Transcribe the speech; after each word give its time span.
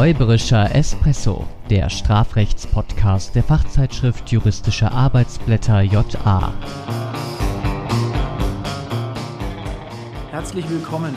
Räuberischer 0.00 0.74
Espresso, 0.74 1.46
der 1.68 1.90
Strafrechtspodcast 1.90 3.34
der 3.34 3.42
Fachzeitschrift 3.42 4.32
Juristische 4.32 4.90
Arbeitsblätter 4.90 5.82
JA. 5.82 6.54
Herzlich 10.30 10.70
willkommen. 10.70 11.14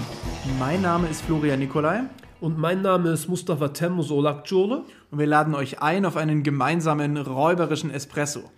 Mein 0.59 0.81
Name 0.81 1.07
ist 1.07 1.21
Florian 1.21 1.59
Nikolai. 1.59 2.01
Und 2.41 2.57
mein 2.57 2.81
Name 2.81 3.11
ist 3.11 3.29
Mustafa 3.29 3.69
Temmuz 3.69 4.11
Olakjole. 4.11 4.83
Und 5.11 5.17
wir 5.17 5.27
laden 5.27 5.55
euch 5.55 5.81
ein 5.81 6.05
auf 6.05 6.17
einen 6.17 6.43
gemeinsamen 6.43 7.15
räuberischen 7.15 7.89
Espresso. 7.89 8.51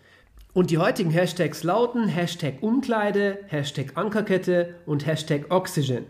Und 0.54 0.72
die 0.72 0.80
heutigen 0.80 1.12
Hashtags 1.12 1.62
lauten 1.62 2.08
Hashtag 2.08 2.64
Umkleide, 2.64 3.42
Hashtag 3.46 3.92
Ankerkette 3.94 4.74
und 4.88 5.06
Hashtag 5.06 5.52
Oxygen. 5.52 6.08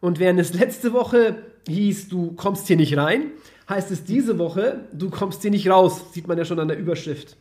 Und 0.00 0.18
während 0.18 0.40
es 0.40 0.54
letzte 0.54 0.94
Woche 0.94 1.49
hieß, 1.68 2.08
du 2.08 2.32
kommst 2.32 2.66
hier 2.66 2.76
nicht 2.76 2.96
rein, 2.96 3.32
heißt 3.68 3.90
es 3.90 4.04
diese 4.04 4.38
Woche, 4.38 4.84
du 4.92 5.10
kommst 5.10 5.42
hier 5.42 5.50
nicht 5.50 5.68
raus. 5.68 6.12
Sieht 6.12 6.26
man 6.26 6.38
ja 6.38 6.44
schon 6.44 6.58
an 6.58 6.68
der 6.68 6.78
Überschrift. 6.78 7.36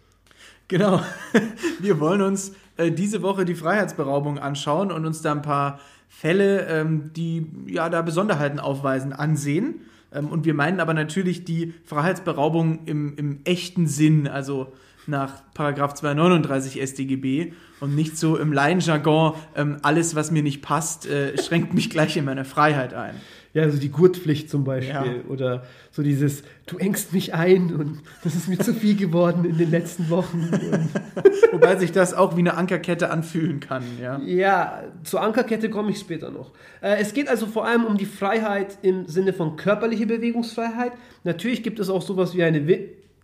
Genau. 0.67 1.01
Wir 1.79 1.99
wollen 1.99 2.21
uns 2.21 2.53
äh, 2.77 2.91
diese 2.91 3.21
Woche 3.21 3.45
die 3.45 3.55
Freiheitsberaubung 3.55 4.37
anschauen 4.37 4.91
und 4.91 5.05
uns 5.05 5.21
da 5.21 5.31
ein 5.31 5.41
paar 5.41 5.79
Fälle, 6.07 6.67
ähm, 6.67 7.11
die 7.15 7.47
ja 7.67 7.89
da 7.89 8.01
Besonderheiten 8.01 8.59
aufweisen, 8.59 9.13
ansehen. 9.13 9.81
Ähm, 10.13 10.27
und 10.27 10.45
wir 10.45 10.53
meinen 10.53 10.79
aber 10.79 10.93
natürlich 10.93 11.45
die 11.45 11.73
Freiheitsberaubung 11.85 12.85
im, 12.85 13.15
im 13.17 13.39
echten 13.45 13.87
Sinn, 13.87 14.27
also 14.27 14.73
nach 15.09 15.41
Paragraph 15.53 15.93
239 15.95 16.81
StGB 16.81 17.53
und 17.79 17.95
nicht 17.95 18.17
so 18.17 18.37
im 18.37 18.53
Laienjargon, 18.53 19.33
ähm, 19.55 19.77
alles, 19.81 20.15
was 20.15 20.31
mir 20.31 20.43
nicht 20.43 20.61
passt, 20.61 21.07
äh, 21.07 21.37
schränkt 21.41 21.73
mich 21.73 21.89
gleich 21.89 22.17
in 22.17 22.25
meiner 22.25 22.45
Freiheit 22.45 22.93
ein. 22.93 23.15
Ja, 23.53 23.67
so 23.69 23.79
die 23.79 23.89
Gurtpflicht 23.89 24.47
zum 24.49 24.63
Beispiel. 24.63 24.93
Ja. 24.93 25.29
Oder 25.29 25.63
so 25.89 26.03
dieses, 26.03 26.43
du 26.67 26.77
engst 26.77 27.13
mich 27.13 27.33
ein 27.33 27.73
und 27.73 28.01
das 28.23 28.35
ist 28.35 28.47
mir 28.47 28.59
zu 28.59 28.75
viel 28.75 28.95
geworden 28.95 29.43
in 29.43 29.57
den 29.57 29.71
letzten 29.71 30.09
Wochen. 30.11 30.51
Wobei 31.51 31.75
sich 31.77 31.91
das 31.91 32.13
auch 32.13 32.35
wie 32.35 32.41
eine 32.41 32.53
Ankerkette 32.53 33.09
anfühlen 33.09 33.59
kann. 33.59 33.83
Ja, 33.99 34.19
ja 34.19 34.83
zur 35.03 35.21
Ankerkette 35.21 35.71
komme 35.71 35.89
ich 35.89 35.99
später 35.99 36.29
noch. 36.29 36.51
Äh, 36.81 36.97
es 37.01 37.13
geht 37.13 37.27
also 37.27 37.47
vor 37.47 37.65
allem 37.65 37.85
um 37.85 37.97
die 37.97 38.05
Freiheit 38.05 38.77
im 38.83 39.07
Sinne 39.07 39.33
von 39.33 39.55
körperlicher 39.55 40.05
Bewegungsfreiheit. 40.05 40.91
Natürlich 41.23 41.63
gibt 41.63 41.79
es 41.79 41.89
auch 41.89 42.03
sowas 42.03 42.35
wie 42.35 42.43
eine 42.43 42.67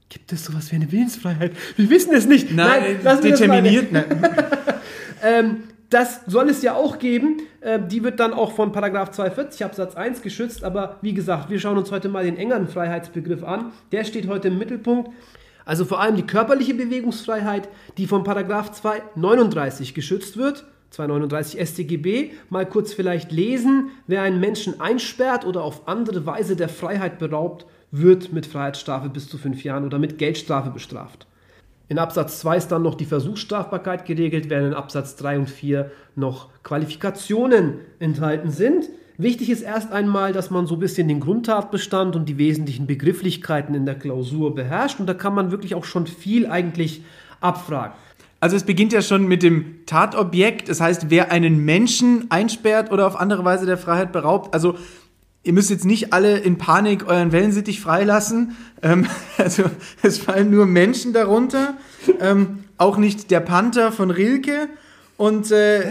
Gibt 0.10 0.32
es 0.32 0.46
sowas 0.46 0.72
wie 0.72 0.76
eine 0.76 0.92
Willensfreiheit? 0.92 1.52
Wir 1.78 1.90
wissen 1.90 2.14
es 2.14 2.26
nicht. 2.26 2.52
Nein, 2.52 3.00
Nein 3.04 3.22
determiniert. 3.22 3.88
Das, 3.92 4.06
ähm, 5.24 5.64
das 5.90 6.22
soll 6.28 6.50
es 6.50 6.62
ja 6.62 6.76
auch 6.76 7.00
geben. 7.00 7.42
Äh, 7.62 7.80
die 7.80 8.04
wird 8.04 8.20
dann 8.20 8.34
auch 8.34 8.52
von 8.52 8.72
Paragraph 8.72 9.12
240 9.12 9.66
Absatz 9.66 9.96
1 9.96 10.22
geschützt. 10.22 10.64
Aber 10.64 10.98
wie 11.02 11.14
gesagt, 11.14 11.50
wir 11.50 11.60
schauen 11.60 11.78
uns 11.78 11.92
heute 11.92 12.10
mal 12.10 12.24
den 12.24 12.38
engeren 12.38 12.68
Freiheitsbegriff 12.68 13.44
an. 13.44 13.72
Der 13.92 14.04
steht 14.04 14.28
heute 14.28 14.50
im 14.50 14.58
Mittelpunkt. 14.60 15.10
Also 15.66 15.84
vor 15.84 16.00
allem 16.00 16.16
die 16.16 16.28
körperliche 16.28 16.76
Bewegungsfreiheit, 16.76 17.68
die 17.98 18.06
von 18.06 18.24
Paragraph 18.24 18.72
239 18.72 19.96
geschützt 19.96 20.38
wird. 20.38 20.66
239 20.92 21.60
StGB. 21.68 22.32
Mal 22.50 22.68
kurz 22.68 22.94
vielleicht 22.94 23.32
lesen. 23.32 23.90
Wer 24.06 24.22
einen 24.22 24.40
Menschen 24.40 24.80
einsperrt 24.80 25.46
oder 25.46 25.64
auf 25.64 25.88
andere 25.88 26.26
Weise 26.26 26.56
der 26.56 26.70
Freiheit 26.70 27.18
beraubt, 27.18 27.66
wird 27.98 28.34
mit 28.34 28.46
Freiheitsstrafe 28.46 29.10
bis 29.10 29.30
zu 29.30 29.38
fünf 29.38 29.64
Jahren 29.64 29.86
oder 29.86 30.00
mit 30.00 30.18
Geldstrafe 30.18 30.70
bestraft. 30.70 31.28
In 31.88 32.00
Absatz 32.00 32.40
2 32.40 32.58
ist 32.58 32.68
dann 32.70 32.82
noch 32.82 32.96
die 32.96 33.06
Versuchsstrafbarkeit 33.06 34.06
geregelt, 34.06 34.50
während 34.50 34.70
in 34.70 34.74
Absatz 34.74 35.16
3 35.18 35.40
und 35.40 35.50
4 35.50 35.92
noch 36.16 36.50
Qualifikationen 36.64 37.76
enthalten 38.00 38.50
sind. 38.50 38.90
Wichtig 39.18 39.50
ist 39.50 39.62
erst 39.62 39.92
einmal, 39.92 40.34
dass 40.34 40.50
man 40.50 40.66
so 40.66 40.76
ein 40.76 40.80
bisschen 40.80 41.08
den 41.08 41.20
Grundtatbestand 41.20 42.16
und 42.16 42.28
die 42.28 42.38
wesentlichen 42.38 42.88
Begrifflichkeiten 42.88 43.76
in 43.76 43.86
der 43.86 43.96
Klausur 43.96 44.56
beherrscht 44.56 45.00
und 45.00 45.06
da 45.06 45.14
kann 45.14 45.36
man 45.36 45.52
wirklich 45.52 45.76
auch 45.76 45.86
schon 45.86 46.08
viel 46.08 46.48
eigentlich 46.48 47.04
abfragen. 47.40 47.94
Also 48.42 48.58
es 48.58 48.64
beginnt 48.64 48.92
ja 48.92 49.02
schon 49.02 49.28
mit 49.28 49.42
dem 49.44 49.86
Tatobjekt, 49.86 50.68
das 50.68 50.82
heißt, 50.82 51.10
wer 51.10 51.32
einen 51.32 51.64
Menschen 51.64 52.26
einsperrt 52.30 52.92
oder 52.92 53.08
auf 53.08 53.16
andere 53.20 53.46
Weise 53.46 53.66
der 53.66 53.78
Freiheit 53.78 54.12
beraubt. 54.12 54.54
Also 54.54 54.76
ihr 55.46 55.54
müsst 55.54 55.70
jetzt 55.70 55.86
nicht 55.86 56.12
alle 56.12 56.40
in 56.40 56.58
Panik 56.58 57.08
euren 57.08 57.32
Wellensittich 57.32 57.80
freilassen. 57.80 58.58
Ähm, 58.82 59.08
also 59.38 59.64
es 60.02 60.18
fallen 60.18 60.50
nur 60.50 60.66
Menschen 60.66 61.14
darunter. 61.14 61.76
Ähm, 62.20 62.66
auch 62.78 62.98
nicht 62.98 63.32
der 63.32 63.40
Panther 63.40 63.92
von 63.92 64.12
Rilke. 64.12 64.68
Und 65.18 65.52
äh, 65.52 65.86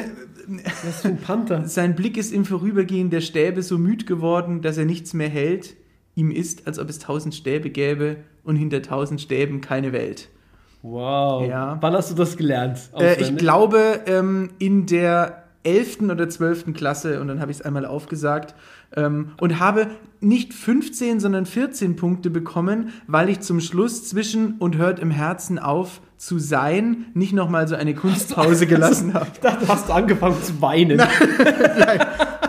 Was 0.84 1.00
für 1.00 1.09
ein 1.09 1.19
Panther? 1.19 1.62
sein 1.66 1.94
Blick 1.94 2.19
ist 2.19 2.32
im 2.32 2.44
Vorübergehen 2.44 3.10
der 3.10 3.22
Stäbe 3.22 3.62
so 3.62 3.78
müd 3.78 4.06
geworden, 4.06 4.60
dass 4.60 4.76
er 4.76 4.84
nichts 4.84 5.15
mehr 5.15 5.28
hält. 5.28 5.76
Ihm 6.16 6.31
ist, 6.31 6.66
als 6.66 6.78
ob 6.78 6.91
es 6.91 6.98
tausend 6.98 7.34
Stäbe 7.34 7.71
gäbe 7.71 8.16
und 8.42 8.56
hinter 8.56 8.82
tausend 8.82 9.21
Stäben 9.21 9.60
keine 9.60 9.92
Welt. 9.92 10.28
Wow. 10.82 11.48
Ja. 11.48 11.78
Wann 11.81 11.94
hast 11.94 12.10
du 12.10 12.15
das 12.15 12.36
gelernt? 12.36 12.78
Äh, 12.98 13.21
ich 13.21 13.36
glaube, 13.36 14.00
ähm, 14.06 14.50
in 14.59 14.86
der 14.86 15.44
11. 15.62 16.03
oder 16.10 16.28
12. 16.28 16.75
Klasse 16.75 17.21
und 17.21 17.28
dann 17.28 17.41
habe 17.41 17.50
ich 17.50 17.59
es 17.59 17.62
einmal 17.62 17.86
aufgesagt 17.86 18.54
ähm, 18.97 19.32
und 19.41 19.59
habe 19.59 19.88
nicht 20.21 20.55
15, 20.55 21.21
sondern 21.21 21.47
14 21.47 21.97
Punkte 21.97 22.31
bekommen, 22.31 22.93
weil 23.06 23.28
ich 23.28 23.41
zum 23.41 23.60
Schluss 23.60 24.09
zwischen 24.09 24.56
und 24.59 24.77
hört 24.77 24.99
im 24.99 25.10
Herzen 25.10 25.59
auf 25.59 26.00
zu 26.16 26.38
sein 26.38 27.06
nicht 27.12 27.34
nochmal 27.34 27.69
so 27.69 27.75
eine 27.75 27.94
Kunstpause 27.94 28.66
gelassen 28.69 29.12
habe. 29.12 29.27
Ich 29.33 29.41
dachte, 29.41 29.66
du 29.66 29.69
hast 29.71 29.91
angefangen 29.91 30.43
zu 30.43 30.62
weinen. 30.62 30.97
Nein, 31.78 32.00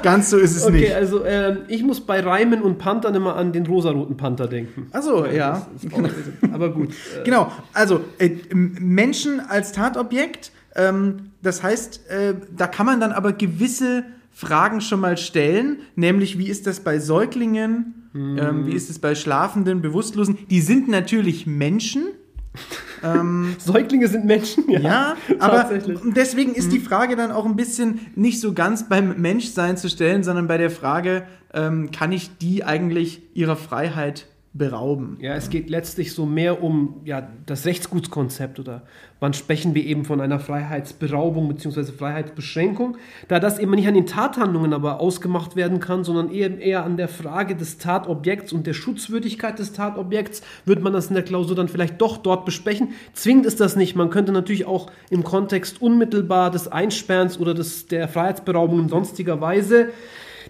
ganz 0.01 0.29
so 0.29 0.37
ist 0.37 0.55
es 0.55 0.63
okay, 0.63 0.71
nicht. 0.71 0.85
Okay, 0.85 0.93
also 0.93 1.23
äh, 1.23 1.57
ich 1.67 1.83
muss 1.83 1.99
bei 1.99 2.21
Reimen 2.21 2.61
und 2.61 2.77
Panthern 2.77 3.13
immer 3.15 3.35
an 3.35 3.51
den 3.51 3.65
rosaroten 3.65 4.15
Panther 4.15 4.47
denken. 4.47 4.87
Achso, 4.93 5.25
ja. 5.25 5.67
Genau. 5.81 6.09
Aber 6.53 6.71
gut. 6.71 6.91
Äh. 6.91 7.23
Genau, 7.25 7.51
also 7.73 8.01
äh, 8.19 8.29
Menschen 8.53 9.41
als 9.41 9.73
Tatobjekt 9.73 10.51
ähm, 10.75 11.31
das 11.41 11.63
heißt, 11.63 12.09
äh, 12.09 12.35
da 12.55 12.67
kann 12.67 12.85
man 12.85 12.99
dann 12.99 13.11
aber 13.11 13.33
gewisse 13.33 14.03
Fragen 14.35 14.81
schon 14.81 14.99
mal 14.99 15.17
stellen, 15.17 15.79
nämlich 15.95 16.37
wie 16.37 16.49
ist 16.49 16.67
das 16.67 16.81
bei 16.81 16.99
Säuglingen, 16.99 18.09
mhm. 18.11 18.37
ähm, 18.37 18.67
wie 18.67 18.73
ist 18.73 18.89
es 18.89 18.99
bei 18.99 19.15
Schlafenden, 19.15 19.81
Bewusstlosen? 19.81 20.37
Die 20.49 20.59
sind 20.59 20.89
natürlich 20.89 21.47
Menschen. 21.47 22.07
ähm, 23.03 23.55
Säuglinge 23.59 24.09
sind 24.09 24.25
Menschen, 24.25 24.69
ja. 24.69 24.79
Ja, 24.79 25.17
aber 25.39 25.69
deswegen 26.13 26.53
ist 26.53 26.73
die 26.73 26.79
Frage 26.79 27.15
dann 27.15 27.31
auch 27.31 27.45
ein 27.45 27.55
bisschen 27.55 28.01
nicht 28.15 28.41
so 28.41 28.51
ganz 28.51 28.89
beim 28.89 29.21
Menschsein 29.21 29.77
zu 29.77 29.89
stellen, 29.89 30.21
sondern 30.21 30.47
bei 30.47 30.57
der 30.57 30.69
Frage, 30.69 31.23
ähm, 31.53 31.91
kann 31.91 32.11
ich 32.11 32.37
die 32.37 32.65
eigentlich 32.65 33.21
ihrer 33.35 33.55
Freiheit 33.55 34.27
berauben. 34.57 35.17
Ja, 35.19 35.35
es 35.35 35.49
geht 35.49 35.69
letztlich 35.69 36.13
so 36.13 36.25
mehr 36.25 36.63
um 36.63 37.01
ja, 37.03 37.27
das 37.45 37.65
Rechtsgutskonzept 37.65 38.57
oder 38.57 38.83
wann 39.19 39.33
sprechen 39.33 39.75
wir 39.75 39.83
eben 39.83 40.05
von 40.05 40.21
einer 40.21 40.39
Freiheitsberaubung 40.39 41.49
bzw. 41.49 41.91
Freiheitsbeschränkung, 41.91 42.95
da 43.27 43.41
das 43.41 43.59
eben 43.59 43.71
nicht 43.71 43.85
an 43.85 43.95
den 43.95 44.05
Tathandlungen 44.05 44.71
aber 44.71 45.01
ausgemacht 45.01 45.57
werden 45.57 45.81
kann, 45.81 46.05
sondern 46.05 46.31
eher, 46.31 46.57
eher 46.57 46.85
an 46.85 46.95
der 46.95 47.09
Frage 47.09 47.57
des 47.57 47.79
Tatobjekts 47.79 48.53
und 48.53 48.65
der 48.65 48.73
Schutzwürdigkeit 48.73 49.59
des 49.59 49.73
Tatobjekts, 49.73 50.41
wird 50.63 50.81
man 50.81 50.93
das 50.93 51.07
in 51.07 51.15
der 51.15 51.23
Klausur 51.23 51.57
dann 51.57 51.67
vielleicht 51.67 51.99
doch 51.99 52.15
dort 52.15 52.45
besprechen. 52.45 52.93
Zwingend 53.11 53.45
ist 53.45 53.59
das 53.59 53.75
nicht. 53.75 53.97
Man 53.97 54.09
könnte 54.09 54.31
natürlich 54.31 54.65
auch 54.65 54.89
im 55.09 55.25
Kontext 55.25 55.81
unmittelbar 55.81 56.49
des 56.49 56.69
Einsperrens 56.69 57.41
oder 57.41 57.53
des, 57.53 57.87
der 57.87 58.07
Freiheitsberaubung 58.07 58.79
in 58.79 58.87
sonstiger 58.87 59.41
Weise 59.41 59.89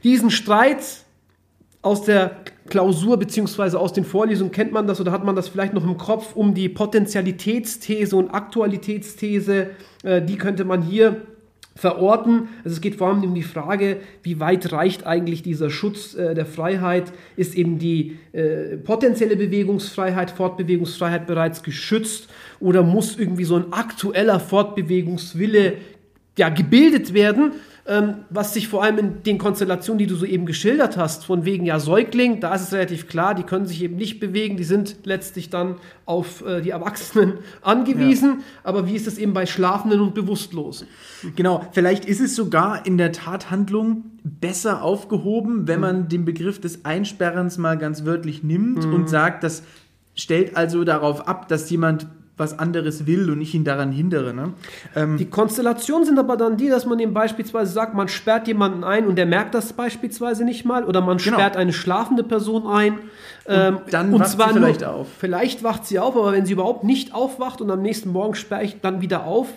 diesen 0.04 0.30
Streit 0.30 1.05
aus 1.86 2.02
der 2.02 2.38
Klausur 2.68 3.18
beziehungsweise 3.18 3.80
aus 3.80 3.94
den 3.94 4.06
Vorlesungen 4.06 4.52
kennt 4.52 4.72
man 4.72 4.88
das 4.88 5.00
oder 5.00 5.12
hat 5.12 5.24
man 5.24 5.36
das 5.36 5.48
vielleicht 5.48 5.74
noch 5.74 5.84
im 5.84 5.98
Kopf 5.98 6.36
um 6.36 6.56
die 6.56 6.68
Potentialitätsthese 6.68 8.16
und 8.16 8.32
Aktualitätsthese, 8.32 9.70
äh, 10.04 10.22
die 10.22 10.38
könnte 10.38 10.66
man 10.66 10.82
hier 10.82 11.22
verorten. 11.76 12.48
Also 12.64 12.76
es 12.76 12.82
geht 12.82 12.96
vor 12.96 13.10
allem 13.10 13.24
um 13.24 13.36
die 13.36 13.44
Frage, 13.44 13.98
wie 14.24 14.40
weit 14.40 14.72
reicht 14.72 15.06
eigentlich 15.06 15.44
dieser 15.44 15.70
Schutz 15.70 16.16
äh, 16.16 16.34
der 16.34 16.48
Freiheit? 16.48 17.14
Ist 17.36 17.54
eben 17.54 17.78
die 17.78 18.18
äh, 18.32 18.78
potenzielle 18.78 19.36
Bewegungsfreiheit, 19.36 20.32
Fortbewegungsfreiheit 20.32 21.28
bereits 21.28 21.62
geschützt 21.62 22.30
oder 22.60 22.82
muss 22.82 23.16
irgendwie 23.16 23.44
so 23.44 23.58
ein 23.58 23.72
aktueller 23.74 24.40
Fortbewegungswille 24.40 25.74
ja, 26.38 26.50
gebildet 26.50 27.14
werden? 27.14 27.52
Ähm, 27.88 28.26
was 28.32 28.54
sich 28.54 28.68
vor 28.68 28.84
allem 28.84 28.98
in 28.98 29.24
den 29.24 29.38
Konstellationen, 29.38 30.00
die 30.00 30.08
du 30.08 30.16
so 30.16 30.26
eben 30.26 30.48
geschildert 30.48 30.98
hast, 30.98 31.24
von 31.24 31.46
wegen 31.46 31.66
ja 31.66 31.80
Säugling, 31.80 32.40
da 32.40 32.56
ist 32.56 32.64
es 32.64 32.74
relativ 32.74 33.08
klar, 33.08 33.36
die 33.36 33.44
können 33.44 33.68
sich 33.68 33.84
eben 33.84 33.96
nicht 33.96 34.20
bewegen, 34.20 34.58
die 34.58 34.64
sind 34.64 34.98
letztlich 35.04 35.52
dann 35.52 35.76
auf 36.06 36.44
äh, 36.44 36.62
die 36.62 36.72
Erwachsenen 36.72 37.34
angewiesen. 37.62 38.40
Ja. 38.40 38.46
Aber 38.64 38.88
wie 38.88 38.96
ist 38.96 39.06
es 39.06 39.20
eben 39.20 39.34
bei 39.34 39.46
Schlafenden 39.46 40.02
und 40.02 40.16
Bewusstlosen? 40.16 40.88
Genau, 41.36 41.68
vielleicht 41.74 42.06
ist 42.06 42.22
es 42.22 42.36
sogar 42.36 42.88
in 42.88 42.98
der 42.98 43.12
Tathandlung 43.12 44.06
besser 44.24 44.82
aufgehoben, 44.82 45.68
wenn 45.68 45.76
mhm. 45.76 45.82
man 45.82 46.10
den 46.10 46.26
Begriff 46.26 46.60
des 46.60 46.86
Einsperrens 46.86 47.60
mal 47.60 47.78
ganz 47.78 48.04
wörtlich 48.04 48.44
nimmt 48.44 48.84
mhm. 48.84 48.94
und 48.96 49.10
sagt, 49.10 49.44
das 49.44 49.62
stellt 50.16 50.58
also 50.58 50.84
darauf 50.86 51.28
ab, 51.28 51.48
dass 51.50 51.70
jemand 51.70 52.08
was 52.38 52.58
anderes 52.60 53.06
will 53.06 53.30
und 53.30 53.40
ich 53.42 53.56
ihn 53.56 53.64
daran 53.64 53.92
hindere. 53.92 54.34
Ne? 54.34 54.54
Ähm, 54.96 55.18
Die 55.18 55.26
Konstellationen 55.30 56.06
sind 56.06 56.20
aber 56.20 56.36
dann 56.36 56.58
die, 56.58 56.68
dass 56.68 56.86
man 56.86 57.00
ihm 57.00 57.14
beispielsweise 57.14 57.72
sagt, 57.72 57.94
man 57.94 58.08
sperrt 58.10 58.48
jemanden 58.48 58.84
ein 58.84 59.08
und 59.08 59.16
der 59.16 59.26
merkt 59.26 59.54
das 59.56 59.72
beispielsweise 59.74 60.44
nicht 60.44 60.66
mal 60.66 60.84
oder 60.84 61.00
man 61.02 61.18
Genau. 61.18 61.38
sperrt 61.38 61.56
eine 61.56 61.72
schlafende 61.72 62.24
Person 62.24 62.68
ein. 62.68 63.00
Ähm, 63.48 63.78
dann 63.90 64.12
wacht 64.20 64.30
sie 64.32 64.38
vielleicht 64.54 64.84
auf. 64.84 65.08
Vielleicht 65.18 65.64
wacht 65.64 65.86
sie 65.86 66.00
auf, 66.00 66.16
aber 66.18 66.34
wenn 66.34 66.46
sie 66.46 66.54
überhaupt 66.54 66.84
nicht 66.84 67.14
aufwacht 67.14 67.62
und 67.62 67.72
am 67.72 67.82
nächsten 67.82 68.10
Morgen 68.12 68.36
sperre 68.36 68.64
ich 68.64 68.82
dann 68.82 69.02
wieder 69.02 69.26
auf, 69.26 69.48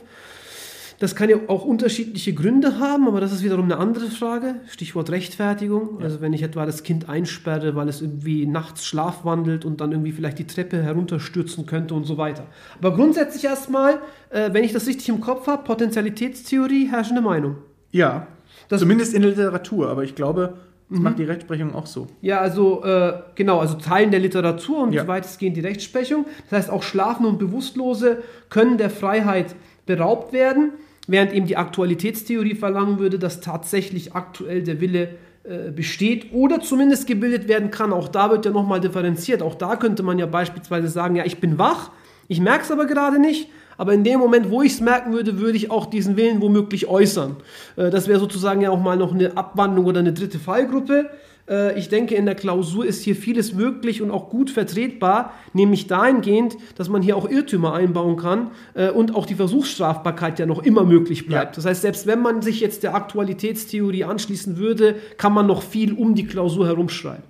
das 1.01 1.15
kann 1.15 1.29
ja 1.31 1.37
auch 1.47 1.65
unterschiedliche 1.65 2.33
Gründe 2.35 2.81
haben, 2.81 3.07
aber 3.07 3.21
das 3.21 3.33
ist 3.33 3.45
wiederum 3.45 3.67
eine 3.67 3.77
andere 3.79 4.07
Frage. 4.07 4.57
Stichwort 4.69 5.11
Rechtfertigung. 5.11 6.03
Also 6.03 6.21
wenn 6.21 6.33
ich 6.33 6.43
etwa 6.43 6.67
das 6.67 6.83
Kind 6.83 7.09
einsperre, 7.09 7.77
weil 7.77 7.89
es 7.89 8.01
irgendwie 8.03 8.47
nachts 8.47 8.85
schlafwandelt 8.85 9.65
und 9.65 9.81
dann 9.81 9.93
irgendwie 9.93 10.13
vielleicht 10.13 10.39
die 10.41 10.47
Treppe 10.47 10.83
herunterstürzen 10.83 11.67
könnte 11.67 11.95
und 11.95 12.05
so 12.05 12.19
weiter. 12.19 12.47
Aber 12.81 12.95
grundsätzlich 12.95 13.45
erstmal, 13.45 14.01
äh, 14.31 14.53
wenn 14.53 14.65
ich 14.65 14.73
das 14.73 14.87
richtig 14.89 15.09
im 15.09 15.21
Kopf 15.21 15.47
habe, 15.47 15.63
Potentialitätstheorie, 15.65 16.89
herrschende 16.91 17.23
Meinung. 17.23 17.57
ja, 17.93 18.27
Das- 18.69 18.81
zumindest 18.81 19.15
in 19.15 19.23
der 19.23 19.31
Literatur, 19.31 19.89
aber 19.89 20.05
ich 20.05 20.15
glaube, 20.15 20.55
Mhm. 20.89 20.95
das 20.95 21.01
macht 21.03 21.19
die 21.19 21.25
Rechtsprechung 21.25 21.75
auch 21.75 21.87
so. 21.87 22.07
Ja, 22.23 22.41
also 22.41 22.83
äh, 22.83 23.13
genau, 23.35 23.61
also 23.61 23.75
Teilen 23.77 24.11
der 24.11 24.21
Literatur 24.21 24.83
und 24.83 24.93
Ja. 24.93 25.07
weitestgehend 25.07 25.57
die 25.57 25.61
Rechtsprechung. 25.61 26.27
Das 26.51 26.59
heißt, 26.59 26.71
auch 26.71 26.83
Schlafende 26.83 27.29
und 27.29 27.39
Bewusstlose 27.39 28.23
können 28.51 28.77
der 28.79 28.91
Freiheit 28.91 29.55
beraubt 29.87 30.33
werden, 30.33 30.73
während 31.09 31.33
eben 31.33 31.47
die 31.47 31.57
Aktualitätstheorie 31.57 32.55
verlangen 32.55 33.01
würde, 33.01 33.19
dass 33.19 33.41
tatsächlich 33.41 34.15
aktuell 34.15 34.63
der 34.63 34.81
Wille 34.81 35.09
äh, 35.43 35.73
besteht 35.73 36.33
oder 36.33 36.61
zumindest 36.61 37.07
gebildet 37.07 37.49
werden 37.49 37.71
kann. 37.73 37.93
Auch 37.93 38.09
da 38.09 38.31
wird 38.31 38.45
ja 38.45 38.53
nochmal 38.53 38.81
differenziert. 38.81 39.43
Auch 39.43 39.57
da 39.57 39.77
könnte 39.77 40.03
man 40.03 40.19
ja 40.19 40.27
beispielsweise 40.27 40.89
sagen, 40.89 41.17
ja, 41.17 41.25
ich 41.25 41.41
bin 41.41 41.59
wach, 41.59 41.91
ich 42.29 42.41
merke 42.41 42.65
es 42.65 42.71
aber 42.71 42.87
gerade 42.87 43.19
nicht. 43.19 43.49
Aber 43.79 43.95
in 43.95 44.05
dem 44.05 44.19
Moment, 44.19 44.51
wo 44.51 44.61
ich 44.61 44.73
es 44.73 44.81
merken 44.81 45.13
würde, 45.13 45.39
würde 45.39 45.57
ich 45.57 45.71
auch 45.71 45.87
diesen 45.87 46.17
Willen 46.17 46.43
womöglich 46.43 46.89
äußern. 46.89 47.37
Äh, 47.77 47.91
Das 47.91 48.09
wäre 48.09 48.21
sozusagen 48.21 48.61
ja 48.61 48.71
auch 48.71 48.81
mal 48.81 48.97
noch 48.97 49.15
eine 49.15 49.37
Abwandlung 49.37 49.87
oder 49.87 50.01
eine 50.01 50.13
dritte 50.13 50.39
Fallgruppe. 50.39 51.09
Äh, 51.49 51.79
Ich 51.79 51.89
denke, 51.89 52.15
in 52.15 52.27
der 52.27 52.35
Klausur 52.35 52.85
ist 52.85 53.03
hier 53.03 53.17
vieles 53.17 53.55
möglich 53.55 54.03
und 54.03 54.11
auch 54.11 54.31
gut 54.31 54.51
vertretbar, 54.51 55.33
nämlich 55.53 55.87
dahingehend, 55.87 56.57
dass 56.77 56.89
man 56.89 57.03
hier 57.03 57.17
auch 57.17 57.29
Irrtümer 57.29 57.75
einbauen 57.75 58.17
kann 58.17 58.51
äh, 58.75 58.91
und 58.91 59.15
auch 59.15 59.27
die 59.27 59.35
Versuchsstrafbarkeit 59.35 60.39
ja 60.39 60.47
noch 60.47 60.63
immer 60.63 60.85
möglich 60.85 61.27
bleibt. 61.27 61.53
Ja. 61.53 61.57
Das 61.57 61.65
heißt, 61.65 61.83
selbst 61.83 62.07
wenn 62.07 62.21
man 62.21 62.43
sich 62.43 62.61
jetzt 62.61 62.83
der 62.83 62.95
Aktualitätstheorie 62.95 64.05
anschließen 64.05 64.57
würde, 64.57 64.97
kann 65.17 65.33
man 65.33 65.47
noch 65.47 65.63
viel 65.63 65.93
um 65.93 66.15
die 66.15 66.27
Klausur 66.27 66.67
herumschreiben. 66.67 67.25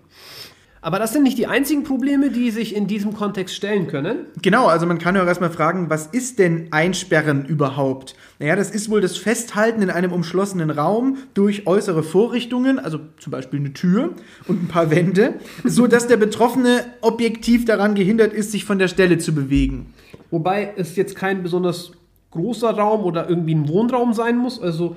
Aber 0.80 0.98
das 0.98 1.12
sind 1.12 1.24
nicht 1.24 1.38
die 1.38 1.46
einzigen 1.46 1.82
Probleme, 1.82 2.30
die 2.30 2.50
sich 2.50 2.74
in 2.74 2.86
diesem 2.86 3.14
Kontext 3.14 3.54
stellen 3.54 3.88
können. 3.88 4.26
Genau, 4.42 4.66
also 4.66 4.86
man 4.86 4.98
kann 4.98 5.16
ja 5.16 5.22
auch 5.22 5.26
erstmal 5.26 5.50
fragen, 5.50 5.90
was 5.90 6.06
ist 6.06 6.38
denn 6.38 6.68
Einsperren 6.70 7.44
überhaupt? 7.44 8.14
Naja, 8.38 8.54
das 8.54 8.70
ist 8.70 8.88
wohl 8.88 9.00
das 9.00 9.16
Festhalten 9.16 9.82
in 9.82 9.90
einem 9.90 10.12
umschlossenen 10.12 10.70
Raum 10.70 11.16
durch 11.34 11.66
äußere 11.66 12.02
Vorrichtungen, 12.02 12.78
also 12.78 13.00
zum 13.18 13.32
Beispiel 13.32 13.58
eine 13.58 13.72
Tür 13.72 14.10
und 14.46 14.62
ein 14.62 14.68
paar 14.68 14.90
Wände, 14.90 15.34
so 15.64 15.86
dass 15.86 16.06
der 16.06 16.16
Betroffene 16.16 16.84
objektiv 17.00 17.64
daran 17.64 17.94
gehindert 17.94 18.32
ist, 18.32 18.52
sich 18.52 18.64
von 18.64 18.78
der 18.78 18.88
Stelle 18.88 19.18
zu 19.18 19.34
bewegen. 19.34 19.92
Wobei 20.30 20.72
es 20.76 20.94
jetzt 20.96 21.16
kein 21.16 21.42
besonders 21.42 21.92
großer 22.30 22.70
Raum 22.70 23.04
oder 23.04 23.28
irgendwie 23.28 23.54
ein 23.54 23.68
Wohnraum 23.68 24.12
sein 24.12 24.36
muss. 24.36 24.60
Also 24.60 24.96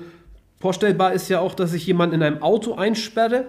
vorstellbar 0.60 1.12
ist 1.12 1.28
ja 1.28 1.40
auch, 1.40 1.54
dass 1.54 1.72
ich 1.74 1.86
jemanden 1.86 2.16
in 2.16 2.22
einem 2.22 2.42
Auto 2.42 2.74
einsperre. 2.74 3.46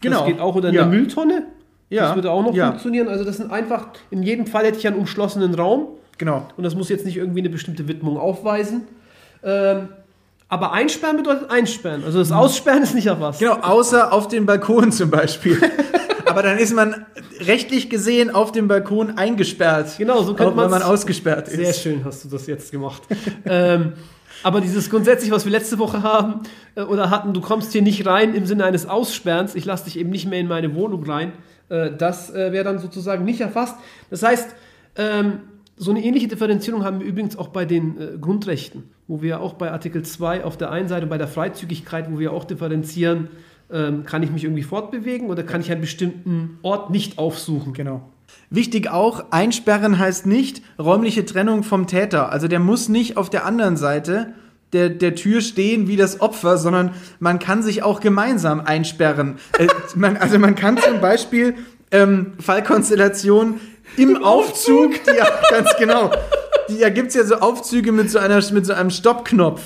Genau. 0.00 0.18
Das 0.20 0.26
geht 0.28 0.40
auch 0.40 0.56
in 0.56 0.62
Ja. 0.64 0.70
der 0.70 0.86
Mülltonne. 0.86 1.44
Ja. 1.90 2.08
Das 2.08 2.14
würde 2.16 2.30
auch 2.30 2.42
noch 2.42 2.54
Ja. 2.54 2.68
funktionieren. 2.68 3.08
Also 3.08 3.24
das 3.24 3.36
sind 3.38 3.50
einfach, 3.50 3.88
in 4.10 4.22
jedem 4.22 4.46
Fall 4.46 4.64
hätte 4.66 4.78
ich 4.78 4.86
einen 4.86 4.96
umschlossenen 4.98 5.54
Raum 5.54 5.88
Genau. 6.18 6.46
und 6.56 6.64
das 6.64 6.74
muss 6.74 6.88
jetzt 6.88 7.06
nicht 7.06 7.16
irgendwie 7.16 7.40
eine 7.40 7.50
bestimmte 7.50 7.88
Widmung 7.88 8.18
aufweisen. 8.18 8.82
Ähm, 9.42 9.88
aber 10.50 10.72
einsperren 10.72 11.16
bedeutet 11.16 11.50
einsperren. 11.50 12.04
Also 12.04 12.18
das 12.18 12.32
Aussperren 12.32 12.82
ist 12.82 12.94
nicht 12.94 13.06
erfasst. 13.06 13.38
Genau, 13.40 13.54
außer 13.54 14.12
auf 14.12 14.28
den 14.28 14.46
Balkon 14.46 14.92
zum 14.92 15.10
Beispiel. 15.10 15.58
Aber 16.26 16.42
dann 16.42 16.58
ist 16.58 16.74
man 16.74 17.06
rechtlich 17.40 17.88
gesehen 17.88 18.34
auf 18.34 18.52
dem 18.52 18.68
Balkon 18.68 19.16
eingesperrt. 19.16 19.94
Genau, 19.96 20.22
so 20.22 20.34
könnte 20.34 20.52
auch 20.52 20.56
wenn 20.62 20.70
man 20.70 20.82
ausgesperrt 20.82 21.48
ist. 21.48 21.56
Sehr 21.56 21.72
schön 21.72 22.04
hast 22.04 22.24
du 22.24 22.28
das 22.28 22.46
jetzt 22.46 22.70
gemacht. 22.70 23.02
ähm, 23.46 23.94
aber 24.42 24.60
dieses 24.60 24.90
grundsätzlich, 24.90 25.30
was 25.30 25.44
wir 25.44 25.52
letzte 25.52 25.78
Woche 25.78 26.02
haben 26.02 26.42
äh, 26.74 26.82
oder 26.82 27.10
hatten, 27.10 27.32
du 27.32 27.40
kommst 27.40 27.72
hier 27.72 27.82
nicht 27.82 28.06
rein 28.06 28.34
im 28.34 28.46
Sinne 28.46 28.64
eines 28.64 28.86
Aussperrens, 28.86 29.54
ich 29.54 29.64
lasse 29.64 29.84
dich 29.84 29.98
eben 29.98 30.10
nicht 30.10 30.28
mehr 30.28 30.40
in 30.40 30.48
meine 30.48 30.74
Wohnung 30.74 31.04
rein, 31.04 31.32
äh, 31.68 31.90
das 31.96 32.30
äh, 32.30 32.52
wäre 32.52 32.64
dann 32.64 32.78
sozusagen 32.78 33.24
nicht 33.24 33.40
erfasst. 33.40 33.76
Das 34.10 34.22
heißt, 34.22 34.54
ähm, 34.96 35.40
so 35.76 35.90
eine 35.92 36.02
ähnliche 36.02 36.28
Differenzierung 36.28 36.84
haben 36.84 37.00
wir 37.00 37.06
übrigens 37.06 37.38
auch 37.38 37.48
bei 37.48 37.64
den 37.64 38.00
äh, 38.00 38.18
Grundrechten, 38.20 38.90
wo 39.06 39.22
wir 39.22 39.40
auch 39.40 39.54
bei 39.54 39.70
Artikel 39.70 40.02
2 40.02 40.44
auf 40.44 40.56
der 40.56 40.70
einen 40.70 40.88
Seite 40.88 41.06
bei 41.06 41.18
der 41.18 41.28
Freizügigkeit, 41.28 42.10
wo 42.10 42.18
wir 42.18 42.32
auch 42.32 42.44
differenzieren, 42.44 43.28
ähm, 43.70 44.04
kann 44.04 44.22
ich 44.22 44.30
mich 44.30 44.44
irgendwie 44.44 44.62
fortbewegen 44.62 45.28
oder 45.28 45.42
kann 45.42 45.60
ich 45.60 45.70
einen 45.70 45.80
bestimmten 45.80 46.58
Ort 46.62 46.90
nicht 46.90 47.18
aufsuchen. 47.18 47.74
Genau. 47.74 48.08
Wichtig 48.50 48.88
auch, 48.90 49.26
einsperren 49.30 49.98
heißt 49.98 50.26
nicht 50.26 50.62
räumliche 50.78 51.24
Trennung 51.24 51.62
vom 51.62 51.86
Täter. 51.86 52.32
Also 52.32 52.48
der 52.48 52.60
muss 52.60 52.88
nicht 52.88 53.16
auf 53.16 53.28
der 53.28 53.44
anderen 53.44 53.76
Seite 53.76 54.34
der, 54.72 54.90
der 54.90 55.14
Tür 55.14 55.40
stehen 55.40 55.88
wie 55.88 55.96
das 55.96 56.20
Opfer, 56.20 56.58
sondern 56.58 56.92
man 57.20 57.38
kann 57.38 57.62
sich 57.62 57.82
auch 57.82 58.00
gemeinsam 58.00 58.60
einsperren. 58.60 59.38
äh, 59.58 59.66
man, 59.94 60.16
also 60.16 60.38
man 60.38 60.54
kann 60.54 60.78
zum 60.78 61.00
Beispiel 61.00 61.54
ähm, 61.90 62.34
Fallkonstellation 62.38 63.60
im 63.96 64.22
Aufzug, 64.22 64.92
ja, 65.06 65.26
ganz 65.50 65.74
genau. 65.78 66.10
Die, 66.68 66.78
da 66.78 66.90
gibt's 66.90 67.14
ja 67.14 67.24
so 67.24 67.36
Aufzüge 67.36 67.92
mit 67.92 68.10
so, 68.10 68.18
einer, 68.18 68.42
mit 68.52 68.66
so 68.66 68.74
einem 68.74 68.90
Stoppknopf. 68.90 69.62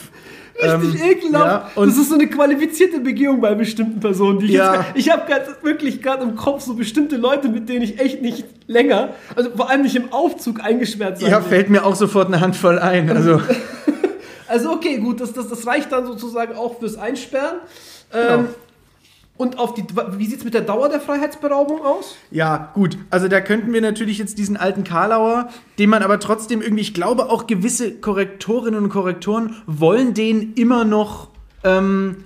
Richtig 0.60 1.00
Ähm, 1.02 1.10
ekelhaft. 1.10 1.74
ja, 1.76 1.80
und- 1.80 1.88
das 1.88 1.96
ist 1.96 2.08
so 2.10 2.14
eine 2.14 2.26
qualifizierte 2.28 3.00
Begehung 3.00 3.40
bei 3.40 3.54
bestimmten 3.54 4.00
Personen. 4.00 4.38
Die 4.38 4.46
ich 4.46 4.52
Ja. 4.52 4.74
jetzt, 4.74 4.84
ich 4.94 5.10
habe 5.10 5.22
wirklich 5.62 6.02
gerade 6.02 6.22
im 6.24 6.36
Kopf 6.36 6.62
so 6.62 6.74
bestimmte 6.74 7.16
Leute, 7.16 7.48
mit 7.48 7.68
denen 7.68 7.82
ich 7.82 7.98
echt 8.00 8.20
nicht 8.22 8.44
länger, 8.66 9.10
also 9.34 9.50
vor 9.56 9.70
allem 9.70 9.82
nicht 9.82 9.96
im 9.96 10.12
Aufzug 10.12 10.62
eingesperrt 10.62 11.18
sein 11.18 11.30
Ja, 11.30 11.38
will. 11.42 11.48
fällt 11.48 11.70
mir 11.70 11.84
auch 11.84 11.94
sofort 11.94 12.28
eine 12.28 12.40
Handvoll 12.40 12.78
ein. 12.78 13.08
Also, 13.10 13.40
Also 14.48 14.70
okay, 14.72 14.98
gut, 14.98 15.20
das, 15.22 15.32
das, 15.32 15.48
das 15.48 15.66
reicht 15.66 15.90
dann 15.92 16.04
sozusagen 16.04 16.54
auch 16.54 16.78
fürs 16.78 16.98
Einsperren. 16.98 17.56
Genau. 18.12 18.44
Und 19.42 19.58
auf 19.58 19.74
die, 19.74 19.82
wie 20.18 20.26
sieht 20.26 20.38
es 20.38 20.44
mit 20.44 20.54
der 20.54 20.60
Dauer 20.60 20.88
der 20.88 21.00
Freiheitsberaubung 21.00 21.82
aus? 21.82 22.14
Ja, 22.30 22.70
gut. 22.74 22.96
Also 23.10 23.26
da 23.26 23.40
könnten 23.40 23.72
wir 23.72 23.80
natürlich 23.80 24.18
jetzt 24.18 24.38
diesen 24.38 24.56
alten 24.56 24.84
Karlauer, 24.84 25.48
den 25.80 25.90
man 25.90 26.04
aber 26.04 26.20
trotzdem 26.20 26.62
irgendwie, 26.62 26.82
ich 26.82 26.94
glaube 26.94 27.28
auch 27.28 27.48
gewisse 27.48 27.90
Korrektorinnen 27.90 28.84
und 28.84 28.88
Korrektoren 28.88 29.56
wollen 29.66 30.14
den 30.14 30.52
immer 30.54 30.84
noch 30.84 31.30
ähm, 31.64 32.18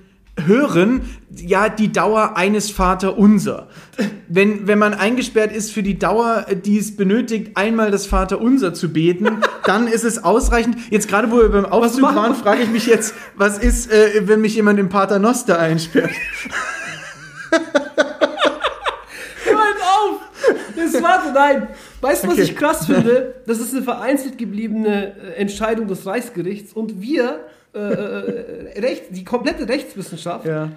hören. 0.45 1.09
Ja, 1.35 1.69
die 1.69 1.91
Dauer 1.91 2.37
eines 2.37 2.69
Vaterunser. 2.69 3.67
Wenn, 4.27 4.67
wenn 4.67 4.77
man 4.77 4.93
eingesperrt 4.93 5.51
ist 5.51 5.71
für 5.71 5.81
die 5.81 5.97
Dauer, 5.97 6.45
die 6.65 6.77
es 6.77 6.95
benötigt, 6.95 7.57
einmal 7.57 7.89
das 7.89 8.05
Vaterunser 8.05 8.75
zu 8.75 8.93
beten, 8.93 9.41
dann 9.65 9.87
ist 9.87 10.03
es 10.03 10.23
ausreichend. 10.23 10.77
Jetzt 10.91 11.07
gerade, 11.07 11.31
wo 11.31 11.37
wir 11.37 11.49
beim 11.49 11.65
Aufzug 11.65 12.03
waren, 12.03 12.35
frage 12.35 12.61
ich 12.61 12.69
mich 12.69 12.85
jetzt, 12.85 13.15
was 13.35 13.57
ist, 13.57 13.91
äh, 13.91 14.27
wenn 14.27 14.39
mich 14.39 14.53
jemand 14.53 14.77
im 14.77 14.89
Paternoster 14.89 15.57
einsperrt? 15.57 16.11
Hör 19.45 19.57
halt 19.57 19.77
auf! 19.81 20.19
Das 20.75 21.01
warte, 21.01 21.31
nein. 21.33 21.67
Weißt 22.01 22.23
du, 22.23 22.27
was 22.27 22.33
Okay. 22.35 22.43
ich 22.43 22.55
krass 22.55 22.85
finde? 22.85 23.35
Das 23.47 23.59
ist 23.59 23.73
eine 23.73 23.83
vereinzelt 23.83 24.37
gebliebene 24.37 25.13
äh, 25.15 25.33
Entscheidung 25.35 25.87
des 25.87 26.05
Reichsgerichts 26.05 26.73
und 26.73 27.01
wir, 27.01 27.39
äh, 27.73 27.79
äh, 27.79 28.79
Recht, 28.79 29.05
die 29.11 29.23
komplette 29.23 29.67
Rechtswissenschaft, 29.67 30.45
Ja. 30.45 30.69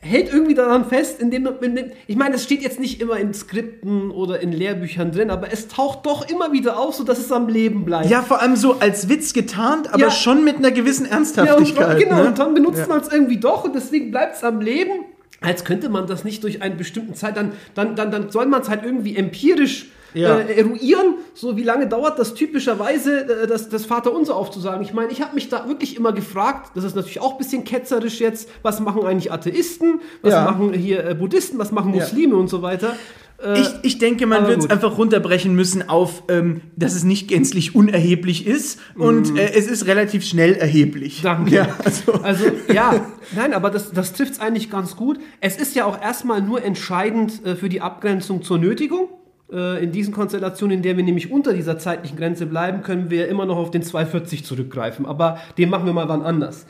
hält 0.00 0.30
irgendwie 0.32 0.54
daran 0.54 0.84
fest, 0.86 1.20
indem, 1.20 1.48
indem 1.62 1.92
ich 2.06 2.16
meine, 2.16 2.32
das 2.32 2.42
steht 2.44 2.62
jetzt 2.62 2.78
nicht 2.80 3.00
immer 3.00 3.16
in 3.18 3.32
Skripten 3.32 4.10
oder 4.10 4.40
in 4.40 4.52
Lehrbüchern 4.52 5.12
drin, 5.12 5.30
aber 5.30 5.50
es 5.52 5.68
taucht 5.68 6.04
doch 6.04 6.28
immer 6.28 6.52
wieder 6.52 6.78
auf, 6.78 6.94
sodass 6.96 7.18
es 7.18 7.30
am 7.32 7.48
Leben 7.48 7.84
bleibt. 7.84 8.10
Ja, 8.10 8.20
vor 8.22 8.42
allem 8.42 8.56
so 8.56 8.80
als 8.80 9.08
Witz 9.08 9.32
getarnt, 9.32 9.88
aber 9.88 10.02
Ja. 10.02 10.10
schon 10.10 10.44
mit 10.44 10.56
einer 10.56 10.72
gewissen 10.72 11.04
Ja, 11.06 11.12
und, 11.12 11.16
Ernsthaftigkeit. 11.18 11.98
genau, 12.00 12.16
ne? 12.16 12.26
und 12.28 12.38
dann 12.38 12.52
benutzt 12.54 12.80
Ja. 12.80 12.86
man 12.88 13.00
es 13.00 13.10
irgendwie 13.10 13.38
doch 13.38 13.64
und 13.64 13.74
deswegen 13.74 14.10
bleibt 14.10 14.36
es 14.36 14.44
am 14.44 14.60
Leben. 14.60 14.92
Als 15.44 15.64
könnte 15.64 15.90
man 15.90 16.06
das 16.06 16.24
nicht 16.24 16.42
durch 16.42 16.62
einen 16.62 16.78
bestimmten 16.78 17.14
Zeit, 17.14 17.36
dann, 17.36 17.52
dann, 17.74 17.96
dann, 17.96 18.10
dann 18.10 18.30
soll 18.30 18.46
man 18.46 18.62
es 18.62 18.68
halt 18.70 18.82
irgendwie 18.82 19.16
empirisch 19.16 19.86
Ja. 20.14 20.38
äh, 20.38 20.54
eruieren, 20.60 21.14
so 21.34 21.56
wie 21.56 21.62
lange 21.64 21.86
dauert 21.88 22.18
das 22.18 22.34
typischerweise, 22.34 23.42
äh, 23.42 23.46
das, 23.46 23.68
das 23.68 23.84
Vaterunser 23.84 24.34
aufzusagen. 24.36 24.82
Ich 24.82 24.94
meine, 24.94 25.10
ich 25.12 25.20
habe 25.20 25.34
mich 25.34 25.48
da 25.48 25.68
wirklich 25.68 25.96
immer 25.96 26.12
gefragt, 26.12 26.70
das 26.74 26.84
ist 26.84 26.94
natürlich 26.96 27.20
auch 27.20 27.32
ein 27.32 27.38
bisschen 27.38 27.64
ketzerisch 27.64 28.20
jetzt, 28.20 28.48
was 28.62 28.80
machen 28.80 29.04
eigentlich 29.04 29.32
Atheisten, 29.32 30.00
was 30.22 30.32
Ja. 30.32 30.44
machen 30.44 30.72
hier 30.72 31.04
äh, 31.04 31.14
Buddhisten, 31.14 31.58
was 31.58 31.72
machen 31.72 31.92
Ja. 31.94 32.00
Muslime 32.00 32.36
und 32.36 32.48
so 32.48 32.62
weiter. 32.62 32.94
Äh, 33.42 33.60
Ich, 33.60 33.68
ich 33.82 33.98
denke, 33.98 34.26
man 34.26 34.46
wird 34.46 34.60
es 34.60 34.70
einfach 34.70 34.96
runterbrechen 34.96 35.54
müssen 35.56 35.88
auf, 35.88 36.22
ähm, 36.28 36.60
dass 36.76 36.94
es 36.94 37.02
nicht 37.02 37.26
gänzlich 37.26 37.74
unerheblich 37.74 38.46
ist 38.46 38.78
und 38.96 39.36
äh, 39.36 39.52
es 39.54 39.66
ist 39.66 39.86
relativ 39.86 40.24
schnell 40.24 40.54
erheblich. 40.54 41.20
Danke. 41.22 41.50
Ja, 41.52 41.68
also, 41.84 42.12
Also 42.22 42.44
ja, 42.72 43.04
nein, 43.34 43.52
aber 43.52 43.70
das, 43.70 43.90
das 43.90 44.12
trifft 44.12 44.34
es 44.34 44.40
eigentlich 44.40 44.70
ganz 44.70 44.94
gut. 44.94 45.18
Es 45.40 45.56
ist 45.56 45.74
ja 45.74 45.84
auch 45.84 46.00
erstmal 46.00 46.40
nur 46.42 46.62
entscheidend 46.62 47.44
äh, 47.44 47.56
für 47.56 47.68
die 47.68 47.80
Abgrenzung 47.80 48.42
zur 48.44 48.58
Nötigung. 48.58 49.08
Äh, 49.52 49.84
in 49.84 49.92
diesen 49.92 50.14
Konstellationen, 50.14 50.78
in 50.78 50.82
der 50.82 50.96
wir 50.96 51.04
nämlich 51.04 51.30
unter 51.30 51.52
dieser 51.52 51.78
zeitlichen 51.78 52.16
Grenze 52.16 52.46
bleiben, 52.46 52.82
können 52.82 53.10
wir 53.10 53.28
immer 53.28 53.46
noch 53.46 53.56
auf 53.56 53.70
den 53.70 53.82
240 53.82 54.44
zurückgreifen. 54.44 55.06
Aber 55.06 55.38
den 55.58 55.70
machen 55.70 55.86
wir 55.86 55.92
mal 55.92 56.08
wann 56.08 56.22
anders. 56.22 56.66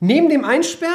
Neben 0.00 0.28
dem 0.28 0.44
Einsperren 0.44 0.92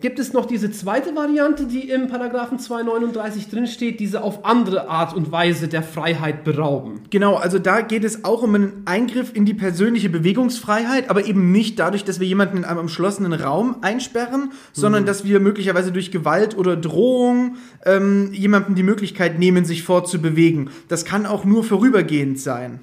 gibt 0.00 0.18
es 0.18 0.32
noch 0.32 0.46
diese 0.46 0.70
zweite 0.70 1.14
Variante, 1.14 1.66
die 1.66 1.90
im 1.90 2.08
Paragraphen 2.08 2.58
239 2.58 3.48
drinsteht, 3.48 4.00
diese 4.00 4.22
auf 4.22 4.44
andere 4.44 4.88
Art 4.88 5.14
und 5.14 5.30
Weise 5.30 5.68
der 5.68 5.82
Freiheit 5.82 6.44
berauben. 6.44 7.02
Genau, 7.10 7.36
also 7.36 7.58
da 7.58 7.82
geht 7.82 8.04
es 8.04 8.24
auch 8.24 8.42
um 8.42 8.54
einen 8.54 8.82
Eingriff 8.86 9.34
in 9.34 9.44
die 9.44 9.54
persönliche 9.54 10.08
Bewegungsfreiheit, 10.08 11.10
aber 11.10 11.26
eben 11.26 11.52
nicht 11.52 11.78
dadurch, 11.78 12.04
dass 12.04 12.20
wir 12.20 12.26
jemanden 12.26 12.58
in 12.58 12.64
einem 12.64 12.80
umschlossenen 12.80 13.32
Raum 13.32 13.76
einsperren, 13.82 14.52
sondern 14.72 15.06
dass 15.06 15.24
wir 15.24 15.40
möglicherweise 15.40 15.92
durch 15.92 16.10
Gewalt 16.10 16.56
oder 16.56 16.76
Drohung 16.76 17.56
ähm, 17.84 18.30
jemandem 18.32 18.74
die 18.74 18.82
Möglichkeit 18.82 19.38
nehmen, 19.38 19.64
sich 19.64 19.82
fortzubewegen. 19.82 20.70
Das 20.88 21.04
kann 21.04 21.26
auch 21.26 21.44
nur 21.44 21.64
vorübergehend 21.64 22.38
sein. 22.40 22.80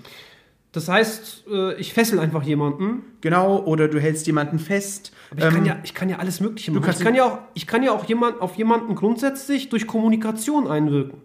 Das 0.78 0.88
heißt, 0.90 1.46
äh, 1.52 1.74
ich 1.82 1.92
fessel 1.92 2.20
einfach 2.20 2.44
jemanden. 2.44 3.02
Genau, 3.22 3.64
oder 3.64 3.88
du 3.88 4.00
hältst 4.00 4.28
jemanden 4.28 4.60
fest. 4.60 5.12
Aber 5.32 5.48
ich, 5.48 5.54
kann 5.56 5.66
ja, 5.66 5.80
ich 5.84 5.96
kann 5.96 6.08
ja 6.08 6.18
alles 6.20 6.40
Mögliche 6.40 6.72
machen. 6.72 6.84
kannst 6.84 7.00
ich 7.00 7.04
kann 7.06 7.16
ja 7.16 7.26
auch, 7.26 7.40
ich 7.56 7.66
kann 7.66 7.82
ja 7.82 7.92
auch 7.94 8.06
jemand, 8.06 8.40
auf 8.42 8.54
jemanden 8.58 8.94
grundsätzlich 8.94 9.70
durch 9.70 9.88
Kommunikation 9.88 10.68
einwirken. 10.68 11.20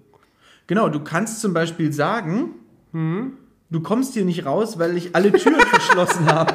Genau, 0.68 0.88
du 0.88 1.00
kannst 1.00 1.42
zum 1.42 1.52
Beispiel 1.52 1.92
sagen, 1.92 2.52
du 2.94 3.80
kommst 3.82 4.14
hier 4.14 4.24
nicht 4.24 4.46
raus, 4.46 4.78
weil 4.78 4.96
ich 4.96 5.14
alle 5.14 5.30
Türen 5.30 5.60
verschlossen 5.66 6.24
habe. 6.32 6.54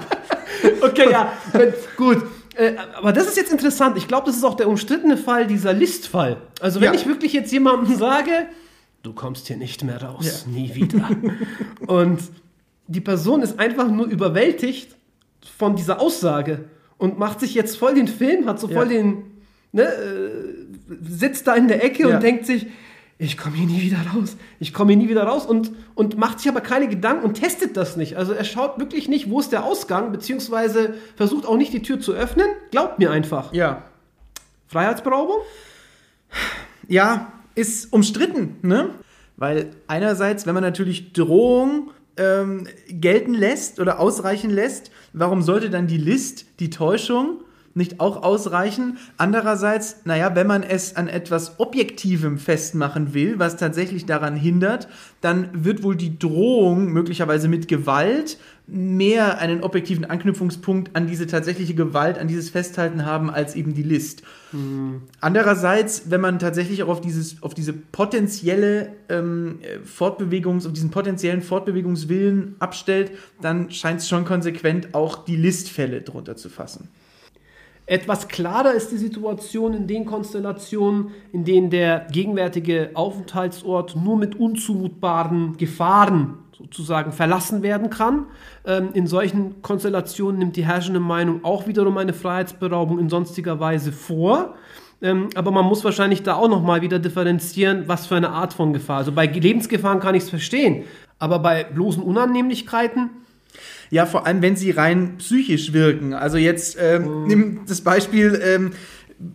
Okay, 0.81 1.11
ja, 1.11 1.31
gut. 1.97 2.23
Äh, 2.55 2.77
aber 2.95 3.13
das 3.13 3.27
ist 3.27 3.37
jetzt 3.37 3.51
interessant. 3.51 3.95
Ich 3.97 4.07
glaube, 4.07 4.25
das 4.25 4.37
ist 4.37 4.43
auch 4.43 4.55
der 4.55 4.67
umstrittene 4.67 5.17
Fall, 5.17 5.45
dieser 5.45 5.71
Listfall. 5.71 6.37
Also 6.61 6.81
wenn 6.81 6.93
Ja. 6.93 6.99
ich 6.99 7.05
wirklich 7.05 7.31
jetzt 7.33 7.51
jemandem 7.51 7.95
sage, 7.95 8.31
du 9.03 9.13
kommst 9.13 9.45
hier 9.45 9.57
nicht 9.57 9.83
mehr 9.83 10.01
raus, 10.01 10.45
Ja. 10.47 10.51
nie 10.51 10.73
wieder. 10.73 11.07
Und 11.85 12.21
die 12.87 13.01
Person 13.01 13.41
ist 13.41 13.59
einfach 13.59 13.89
nur 13.89 14.05
überwältigt 14.07 14.95
von 15.57 15.75
dieser 15.75 15.99
Aussage 16.01 16.65
und 16.97 17.17
macht 17.19 17.39
sich 17.39 17.53
jetzt 17.53 17.77
voll 17.77 17.93
den 17.95 18.07
Film, 18.07 18.47
hat 18.47 18.59
so 18.59 18.67
voll 18.67 18.91
Ja. 18.91 18.97
den, 18.97 19.23
ne, 19.71 19.83
äh, 19.83 20.55
sitzt 21.07 21.47
da 21.47 21.55
in 21.55 21.67
der 21.67 21.83
Ecke 21.83 22.07
Ja. 22.07 22.15
und 22.15 22.23
denkt 22.23 22.45
sich, 22.45 22.67
ich 23.19 23.35
komme 23.37 23.55
hier 23.55 23.65
nie 23.65 23.81
wieder 23.81 23.97
raus, 24.13 24.37
ich 24.59 24.73
komme 24.73 24.91
hier 24.93 25.01
nie 25.01 25.09
wieder 25.09 25.23
raus 25.23 25.45
und, 25.45 25.71
und 25.95 26.17
macht 26.17 26.39
sich 26.39 26.49
aber 26.49 26.61
keine 26.61 26.87
Gedanken 26.87 27.25
und 27.25 27.33
testet 27.35 27.75
das 27.75 27.97
nicht. 27.97 28.15
Also 28.15 28.33
er 28.33 28.43
schaut 28.43 28.79
wirklich 28.79 29.07
nicht, 29.07 29.29
wo 29.29 29.39
ist 29.39 29.51
der 29.51 29.63
Ausgang, 29.63 30.11
beziehungsweise 30.11 30.93
versucht 31.15 31.45
auch 31.47 31.57
nicht 31.57 31.73
die 31.73 31.81
Tür 31.81 31.99
zu 31.99 32.13
öffnen, 32.13 32.45
glaubt 32.71 32.99
mir 32.99 33.09
einfach. 33.11 33.51
Ja. 33.53 33.83
Freiheitsberaubung? 34.67 35.37
Ja, 36.87 37.31
ist 37.55 37.91
umstritten, 37.91 38.57
ne? 38.61 38.89
Weil 39.35 39.71
einerseits, 39.87 40.45
wenn 40.45 40.53
man 40.53 40.63
natürlich 40.63 41.13
Drohung 41.13 41.91
ähm, 42.17 42.67
gelten 42.89 43.33
lässt 43.33 43.79
oder 43.79 43.99
ausreichen 43.99 44.49
lässt, 44.49 44.91
warum 45.13 45.41
sollte 45.41 45.69
dann 45.69 45.87
die 45.87 45.97
List, 45.97 46.45
die 46.59 46.69
Täuschung, 46.69 47.41
nicht 47.73 47.99
auch 47.99 48.23
ausreichen? 48.23 48.97
Andererseits, 49.17 49.97
naja, 50.03 50.35
wenn 50.35 50.47
man 50.47 50.63
es 50.63 50.95
an 50.95 51.07
etwas 51.07 51.59
Objektivem 51.59 52.39
festmachen 52.39 53.13
will, 53.13 53.39
was 53.39 53.55
tatsächlich 53.55 54.05
daran 54.05 54.35
hindert, 54.35 54.87
dann 55.21 55.49
wird 55.53 55.83
wohl 55.83 55.95
die 55.95 56.17
Drohung 56.17 56.91
möglicherweise 56.91 57.47
mit 57.47 57.67
Gewalt 57.67 58.37
mehr 58.67 59.39
einen 59.39 59.63
objektiven 59.63 60.03
Anknüpfungspunkt 60.03 60.93
an 60.93 61.07
diese 61.07 61.25
tatsächliche 61.25 61.73
Gewalt, 61.73 62.19
an 62.19 62.27
dieses 62.27 62.49
Festhalten 62.49 63.05
haben, 63.05 63.29
als 63.29 63.55
eben 63.55 63.73
die 63.73 63.83
List. 63.83 64.23
Andererseits, 65.21 66.11
wenn 66.11 66.19
man 66.19 66.37
tatsächlich 66.37 66.83
auch 66.83 66.89
auf, 66.89 67.01
dieses, 67.01 67.41
auf 67.41 67.53
diese 67.53 67.73
potenzielle 67.73 68.93
ähm, 69.09 69.59
äh, 69.61 69.79
Fortbewegungs, 69.79 70.65
auf 70.65 70.73
diesen 70.73 70.91
potenziellen 70.91 71.41
Fortbewegungswillen 71.41 72.55
abstellt, 72.59 73.11
dann 73.41 73.71
scheint 73.71 74.01
es 74.01 74.09
schon 74.09 74.25
konsequent, 74.25 74.93
auch 74.93 75.23
die 75.23 75.37
Listfälle 75.37 76.01
drunter 76.01 76.35
zu 76.35 76.49
fassen. 76.49 76.89
Etwas 77.85 78.27
klarer 78.27 78.73
ist 78.73 78.91
die 78.91 78.97
Situation 78.97 79.73
in 79.73 79.87
den 79.87 80.05
Konstellationen, 80.05 81.11
in 81.31 81.45
denen 81.45 81.69
der 81.69 82.07
gegenwärtige 82.11 82.91
Aufenthaltsort 82.95 83.95
nur 83.95 84.17
mit 84.17 84.35
unzumutbaren 84.35 85.55
Gefahren 85.55 86.39
sozusagen 86.57 87.11
verlassen 87.11 87.61
werden 87.61 87.89
kann. 87.89 88.25
Ähm, 88.65 88.89
in 88.93 89.07
solchen 89.07 89.61
Konstellationen 89.61 90.39
nimmt 90.39 90.55
die 90.55 90.65
herrschende 90.65 90.99
Meinung 90.99 91.43
auch 91.43 91.67
wiederum 91.67 91.97
eine 91.97 92.13
Freiheitsberaubung 92.13 92.99
in 92.99 93.09
sonstiger 93.09 93.59
Weise 93.59 93.91
vor. 93.91 94.55
Ähm, 95.01 95.29
aber 95.35 95.51
man 95.51 95.65
muss 95.65 95.83
wahrscheinlich 95.83 96.23
da 96.23 96.35
auch 96.35 96.49
nochmal 96.49 96.81
wieder 96.81 96.97
differenzieren, 96.97 97.83
was 97.87 98.07
für 98.07 98.15
eine 98.15 98.29
Art 98.29 98.53
von 98.53 98.73
Gefahr. 98.73 98.97
Also 98.97 99.11
bei 99.11 99.27
Lebensgefahren 99.27 99.99
kann 99.99 100.15
ich 100.15 100.23
es 100.23 100.29
verstehen, 100.29 100.85
aber 101.19 101.39
bei 101.39 101.63
bloßen 101.63 102.01
Unannehmlichkeiten 102.01 103.11
Ja, 103.89 104.05
vor 104.05 104.25
allem, 104.25 104.41
wenn 104.41 104.55
sie 104.55 104.71
rein 104.71 105.17
psychisch 105.17 105.71
wirken. 105.73 106.13
Also 106.13 106.37
jetzt 106.37 106.77
ähm, 106.79 107.25
nimm 107.27 107.61
das 107.67 107.81
Beispiel, 107.81 108.41
ähm, 108.43 108.71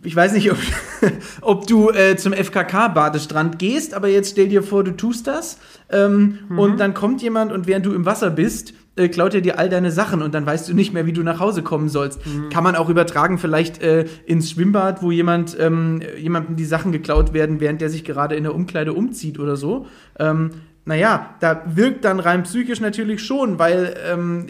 ich 0.03 0.15
weiß 0.15 0.33
nicht, 0.33 0.51
ob, 0.51 0.57
ob 1.41 1.67
du 1.67 1.89
äh, 1.89 2.15
zum 2.15 2.33
FKK-Badestrand 2.33 3.59
gehst, 3.59 3.93
aber 3.93 4.07
jetzt 4.07 4.31
stell 4.31 4.47
dir 4.47 4.63
vor, 4.63 4.83
du 4.83 4.91
tust 4.91 5.27
das 5.27 5.57
ähm, 5.89 6.39
und 6.57 6.79
dann 6.79 6.93
kommt 6.93 7.21
jemand 7.21 7.51
und 7.51 7.67
während 7.67 7.85
du 7.85 7.93
im 7.93 8.05
Wasser 8.05 8.29
bist, 8.29 8.73
äh, 8.95 9.09
klaut 9.09 9.33
er 9.33 9.41
dir 9.41 9.59
all 9.59 9.69
deine 9.69 9.91
Sachen 9.91 10.21
und 10.21 10.33
dann 10.33 10.45
weißt 10.45 10.69
du 10.69 10.73
nicht 10.73 10.93
mehr, 10.93 11.05
wie 11.05 11.13
du 11.13 11.23
nach 11.23 11.39
Hause 11.39 11.63
kommen 11.63 11.89
sollst. 11.89 12.21
Kann 12.51 12.63
man 12.63 12.75
auch 12.75 12.89
übertragen, 12.89 13.37
vielleicht 13.39 13.81
äh, 13.81 14.05
ins 14.25 14.51
Schwimmbad, 14.51 15.01
wo 15.01 15.11
jemand 15.11 15.57
ähm, 15.59 16.01
jemandem 16.17 16.55
die 16.55 16.65
Sachen 16.65 16.91
geklaut 16.91 17.33
werden, 17.33 17.59
während 17.59 17.81
der 17.81 17.89
sich 17.89 18.03
gerade 18.03 18.35
in 18.35 18.43
der 18.43 18.53
Umkleide 18.53 18.93
umzieht 18.93 19.39
oder 19.39 19.55
so. 19.55 19.87
Ähm, 20.19 20.51
naja, 20.85 21.35
da 21.39 21.63
wirkt 21.65 22.05
dann 22.05 22.19
rein 22.19 22.43
psychisch 22.43 22.81
natürlich 22.81 23.23
schon, 23.23 23.57
weil 23.57 23.95
ähm, 24.05 24.47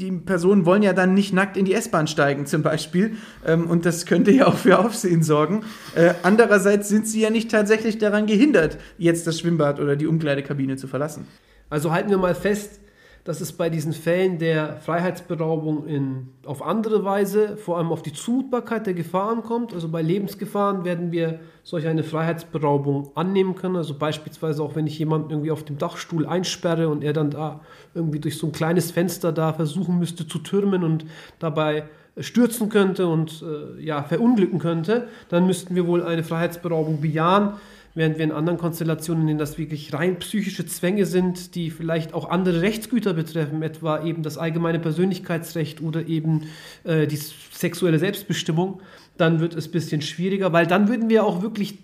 die 0.00 0.12
Personen 0.12 0.64
wollen 0.64 0.82
ja 0.82 0.92
dann 0.92 1.12
nicht 1.12 1.34
nackt 1.34 1.56
in 1.56 1.64
die 1.66 1.74
S-Bahn 1.74 2.06
steigen 2.06 2.46
zum 2.46 2.62
Beispiel 2.62 3.16
ähm, 3.46 3.68
und 3.68 3.84
das 3.84 4.06
könnte 4.06 4.30
ja 4.30 4.46
auch 4.46 4.56
für 4.56 4.78
Aufsehen 4.78 5.22
sorgen. 5.22 5.62
Äh, 5.94 6.14
andererseits 6.22 6.88
sind 6.88 7.06
sie 7.06 7.20
ja 7.20 7.30
nicht 7.30 7.50
tatsächlich 7.50 7.98
daran 7.98 8.26
gehindert, 8.26 8.78
jetzt 8.96 9.26
das 9.26 9.38
Schwimmbad 9.38 9.78
oder 9.78 9.96
die 9.96 10.06
Umkleidekabine 10.06 10.76
zu 10.76 10.88
verlassen. 10.88 11.26
Also 11.68 11.92
halten 11.92 12.10
wir 12.10 12.18
mal 12.18 12.34
fest, 12.34 12.79
dass 13.24 13.40
es 13.40 13.52
bei 13.52 13.68
diesen 13.68 13.92
Fällen 13.92 14.38
der 14.38 14.76
Freiheitsberaubung 14.76 15.86
in, 15.86 16.28
auf 16.46 16.62
andere 16.62 17.04
Weise, 17.04 17.56
vor 17.56 17.78
allem 17.78 17.92
auf 17.92 18.02
die 18.02 18.12
Zumutbarkeit 18.12 18.86
der 18.86 18.94
Gefahren 18.94 19.42
kommt. 19.42 19.74
Also 19.74 19.88
bei 19.88 20.02
Lebensgefahren 20.02 20.84
werden 20.84 21.12
wir 21.12 21.40
solch 21.62 21.86
eine 21.86 22.02
Freiheitsberaubung 22.02 23.10
annehmen 23.14 23.54
können. 23.54 23.76
Also 23.76 23.98
beispielsweise 23.98 24.62
auch, 24.62 24.74
wenn 24.74 24.86
ich 24.86 24.98
jemanden 24.98 25.30
irgendwie 25.30 25.50
auf 25.50 25.64
dem 25.64 25.78
Dachstuhl 25.78 26.26
einsperre 26.26 26.88
und 26.88 27.04
er 27.04 27.12
dann 27.12 27.30
da 27.30 27.60
irgendwie 27.94 28.20
durch 28.20 28.38
so 28.38 28.46
ein 28.46 28.52
kleines 28.52 28.90
Fenster 28.90 29.32
da 29.32 29.52
versuchen 29.52 29.98
müsste 29.98 30.26
zu 30.26 30.38
türmen 30.38 30.82
und 30.82 31.04
dabei 31.38 31.84
stürzen 32.18 32.68
könnte 32.68 33.06
und 33.06 33.42
äh, 33.42 33.82
ja, 33.82 34.02
verunglücken 34.02 34.58
könnte, 34.58 35.08
dann 35.28 35.46
müssten 35.46 35.74
wir 35.74 35.86
wohl 35.86 36.02
eine 36.02 36.24
Freiheitsberaubung 36.24 37.00
bejahen. 37.00 37.54
Während 37.94 38.18
wir 38.18 38.24
in 38.24 38.30
anderen 38.32 38.58
Konstellationen, 38.58 39.22
in 39.22 39.26
denen 39.28 39.38
das 39.40 39.58
wirklich 39.58 39.92
rein 39.92 40.18
psychische 40.20 40.64
Zwänge 40.64 41.06
sind, 41.06 41.54
die 41.56 41.70
vielleicht 41.70 42.14
auch 42.14 42.30
andere 42.30 42.62
Rechtsgüter 42.62 43.14
betreffen, 43.14 43.62
etwa 43.62 44.04
eben 44.04 44.22
das 44.22 44.38
allgemeine 44.38 44.78
Persönlichkeitsrecht 44.78 45.80
oder 45.82 46.06
eben 46.06 46.44
äh, 46.84 47.06
die 47.08 47.16
sexuelle 47.16 47.98
Selbstbestimmung, 47.98 48.80
dann 49.16 49.40
wird 49.40 49.54
es 49.54 49.66
ein 49.68 49.72
bisschen 49.72 50.02
schwieriger, 50.02 50.52
weil 50.52 50.66
dann 50.68 50.88
würden 50.88 51.08
wir 51.10 51.24
auch 51.24 51.42
wirklich 51.42 51.78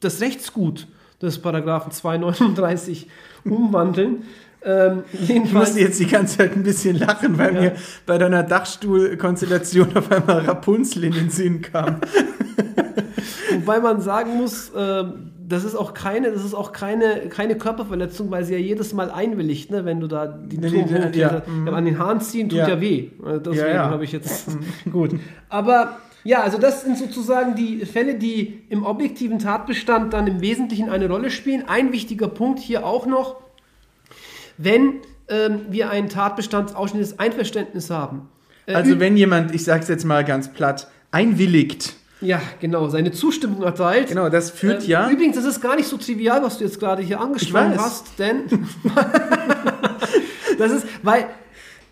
das 0.00 0.20
Rechtsgut 0.22 0.86
des 1.20 1.38
Paragraphen 1.40 1.92
239 1.92 3.06
umwandeln. 3.44 4.22
Ähm, 4.62 5.04
Ich 5.12 5.52
musste 5.52 5.80
jetzt 5.80 6.00
die 6.00 6.06
ganze 6.06 6.38
Zeit 6.38 6.56
ein 6.56 6.62
bisschen 6.62 6.98
lachen, 6.98 7.36
weil 7.38 7.54
Ja. 7.54 7.60
mir 7.60 7.72
bei 8.06 8.16
deiner 8.16 8.42
Dachstuhlkonstellation 8.42 9.94
auf 9.96 10.10
einmal 10.10 10.40
Rapunzel 10.40 11.04
in 11.04 11.12
den 11.12 11.30
Sinn 11.30 11.60
kam. 11.60 12.00
Wobei 13.52 13.80
man 13.80 14.00
sagen 14.00 14.36
muss, 14.36 14.70
ähm, 14.76 15.29
das 15.50 15.64
ist 15.64 15.74
auch 15.74 15.94
keine, 15.94 16.30
das 16.32 16.44
ist 16.44 16.54
auch 16.54 16.72
keine, 16.72 17.28
keine 17.28 17.56
Körperverletzung, 17.56 18.30
weil 18.30 18.44
sie 18.44 18.54
ja 18.54 18.58
jedes 18.58 18.92
Mal 18.94 19.10
einwilligt, 19.10 19.70
ne? 19.70 19.84
wenn 19.84 20.00
du 20.00 20.06
da 20.06 20.26
die 20.26 20.58
Nee, 20.58 20.70
Turm 20.70 21.10
nee, 21.10 21.18
ja, 21.18 21.42
Ja, 21.66 21.72
an 21.72 21.84
den 21.84 21.98
Haaren 21.98 22.20
ziehen 22.20 22.48
tut 22.48 22.58
Ja. 22.58 22.68
ja, 22.68 22.80
weh. 22.80 23.10
Äh, 23.24 23.40
Deswegen 23.44 23.78
habe 23.78 24.04
ich 24.04 24.12
jetzt 24.12 24.48
gut. 24.92 25.12
Aber 25.48 25.98
ja, 26.24 26.42
also 26.42 26.58
das 26.58 26.82
sind 26.82 26.98
sozusagen 26.98 27.54
die 27.56 27.84
Fälle, 27.86 28.14
die 28.14 28.62
im 28.68 28.84
objektiven 28.84 29.38
Tatbestand 29.38 30.12
dann 30.12 30.26
im 30.26 30.40
Wesentlichen 30.40 30.88
eine 30.90 31.08
Rolle 31.08 31.30
spielen. 31.30 31.64
Ein 31.66 31.92
wichtiger 31.92 32.28
Punkt 32.28 32.58
hier 32.58 32.84
auch 32.86 33.06
noch, 33.06 33.36
wenn 34.58 34.94
ähm, 35.28 35.60
wir 35.70 35.90
einen 35.90 36.08
Tatbestandsausschnitt 36.08 37.02
des 37.02 37.18
Einverständnisses 37.18 37.90
haben. 37.90 38.28
Äh, 38.66 38.74
Also 38.74 39.00
wenn 39.00 39.16
jemand, 39.16 39.54
ich 39.54 39.64
sag's 39.64 39.88
jetzt 39.88 40.04
mal 40.04 40.24
ganz 40.24 40.52
platt, 40.52 40.88
einwilligt, 41.10 41.94
ja, 42.20 42.40
genau, 42.60 42.88
seine 42.88 43.12
Zustimmung 43.12 43.62
erteilt. 43.62 44.08
genau, 44.08 44.28
das 44.28 44.50
führt 44.50 44.82
Ähm, 44.84 44.90
ja. 44.90 45.10
Übrigens, 45.10 45.36
das 45.36 45.44
ist 45.44 45.60
gar 45.60 45.76
nicht 45.76 45.88
so 45.88 45.96
trivial, 45.96 46.42
was 46.42 46.58
du 46.58 46.64
jetzt 46.64 46.78
gerade 46.78 47.02
hier 47.02 47.20
angesprochen 47.20 47.78
hast, 47.78 48.18
denn 48.18 48.44
das 50.58 50.72
ist, 50.72 50.86
weil 51.02 51.26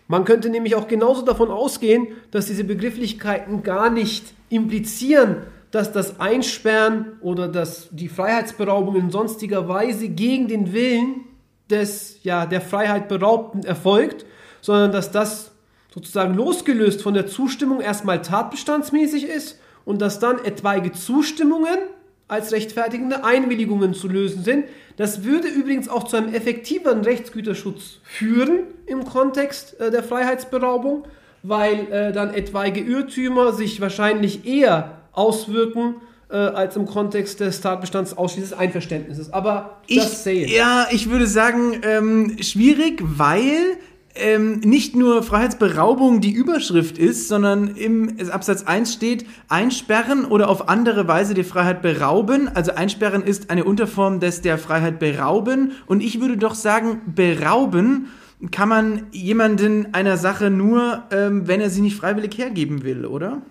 man 0.07 0.25
könnte 0.25 0.49
nämlich 0.49 0.75
auch 0.75 0.87
genauso 0.87 1.23
davon 1.23 1.49
ausgehen, 1.49 2.07
dass 2.31 2.47
diese 2.47 2.63
Begrifflichkeiten 2.63 3.63
gar 3.63 3.89
nicht 3.89 4.33
implizieren, 4.49 5.37
dass 5.71 5.91
das 5.91 6.19
Einsperren 6.19 7.13
oder 7.21 7.47
dass 7.47 7.89
die 7.91 8.09
Freiheitsberaubung 8.09 8.95
in 8.95 9.11
sonstiger 9.11 9.67
Weise 9.67 10.09
gegen 10.09 10.47
den 10.47 10.73
Willen 10.73 11.25
des 11.69 12.19
ja 12.23 12.45
der 12.47 12.61
Freiheit 12.61 13.07
Beraubten 13.07 13.63
erfolgt, 13.63 14.25
sondern 14.61 14.91
dass 14.91 15.11
das 15.11 15.51
sozusagen 15.93 16.33
losgelöst 16.33 17.01
von 17.01 17.13
der 17.13 17.27
Zustimmung 17.27 17.79
erstmal 17.81 18.21
tatbestandsmäßig 18.21 19.27
ist 19.27 19.59
und 19.89 20.03
dass 20.03 20.19
dann 20.19 20.45
etwaige 20.45 20.91
Zustimmungen 20.91 21.79
als 22.27 22.51
rechtfertigende 22.51 23.23
Einwilligungen 23.23 23.95
zu 23.95 24.07
lösen 24.07 24.43
sind. 24.43 24.65
Das 24.97 25.23
würde 25.23 25.47
übrigens 25.47 25.89
auch 25.89 26.03
zu 26.03 26.15
einem 26.15 26.31
effektiveren 26.31 27.01
Rechtsgüterschutz 27.01 27.97
führen 28.03 28.65
im 28.85 29.03
Kontext 29.03 29.79
äh, 29.79 29.89
der 29.89 30.03
Freiheitsberaubung, 30.03 31.05
weil 31.41 31.91
äh, 31.91 32.11
dann 32.11 32.35
etwaige 32.35 32.81
Irrtümer 32.81 33.51
sich 33.51 33.81
wahrscheinlich 33.81 34.45
eher 34.45 34.99
auswirken 35.11 35.95
äh, 36.29 36.35
als 36.35 36.75
im 36.75 36.85
Kontext 36.85 37.39
des 37.39 37.59
Tatbestands 37.61 38.15
ausschließlich 38.15 38.59
Einverständnisses. 38.59 39.33
Aber 39.33 39.77
ich, 39.87 40.03
Ja, 40.51 40.85
ich 40.91 41.09
würde 41.09 41.25
sagen, 41.25 41.81
ähm, 41.81 42.37
schwierig, 42.41 43.01
weil 43.03 43.77
ähm, 44.15 44.59
nicht 44.61 44.95
nur 44.95 45.23
Freiheitsberaubung 45.23 46.21
die 46.21 46.31
Überschrift 46.31 46.97
ist, 46.97 47.27
sondern 47.27 47.75
im 47.75 48.17
Absatz 48.31 48.63
1 48.63 48.93
steht 48.93 49.25
einsperren 49.47 50.25
oder 50.25 50.49
auf 50.49 50.67
andere 50.67 51.07
Weise 51.07 51.33
die 51.33 51.43
Freiheit 51.43 51.81
berauben. 51.81 52.49
Also 52.53 52.73
einsperren 52.73 53.23
ist 53.23 53.49
eine 53.49 53.63
Unterform 53.63 54.19
des 54.19 54.41
der 54.41 54.57
Freiheit 54.57 54.99
berauben. 54.99 55.73
Und 55.85 56.01
ich 56.01 56.21
würde 56.21 56.37
doch 56.37 56.55
sagen, 56.55 57.01
berauben 57.05 58.07
kann 58.51 58.69
man 58.69 59.07
jemanden 59.11 59.93
einer 59.93 60.17
Sache 60.17 60.49
nur, 60.49 61.03
ähm, 61.11 61.47
wenn 61.47 61.61
er 61.61 61.69
sie 61.69 61.81
nicht 61.81 61.97
freiwillig 61.97 62.37
hergeben 62.37 62.83
will, 62.83 63.05
oder? 63.05 63.41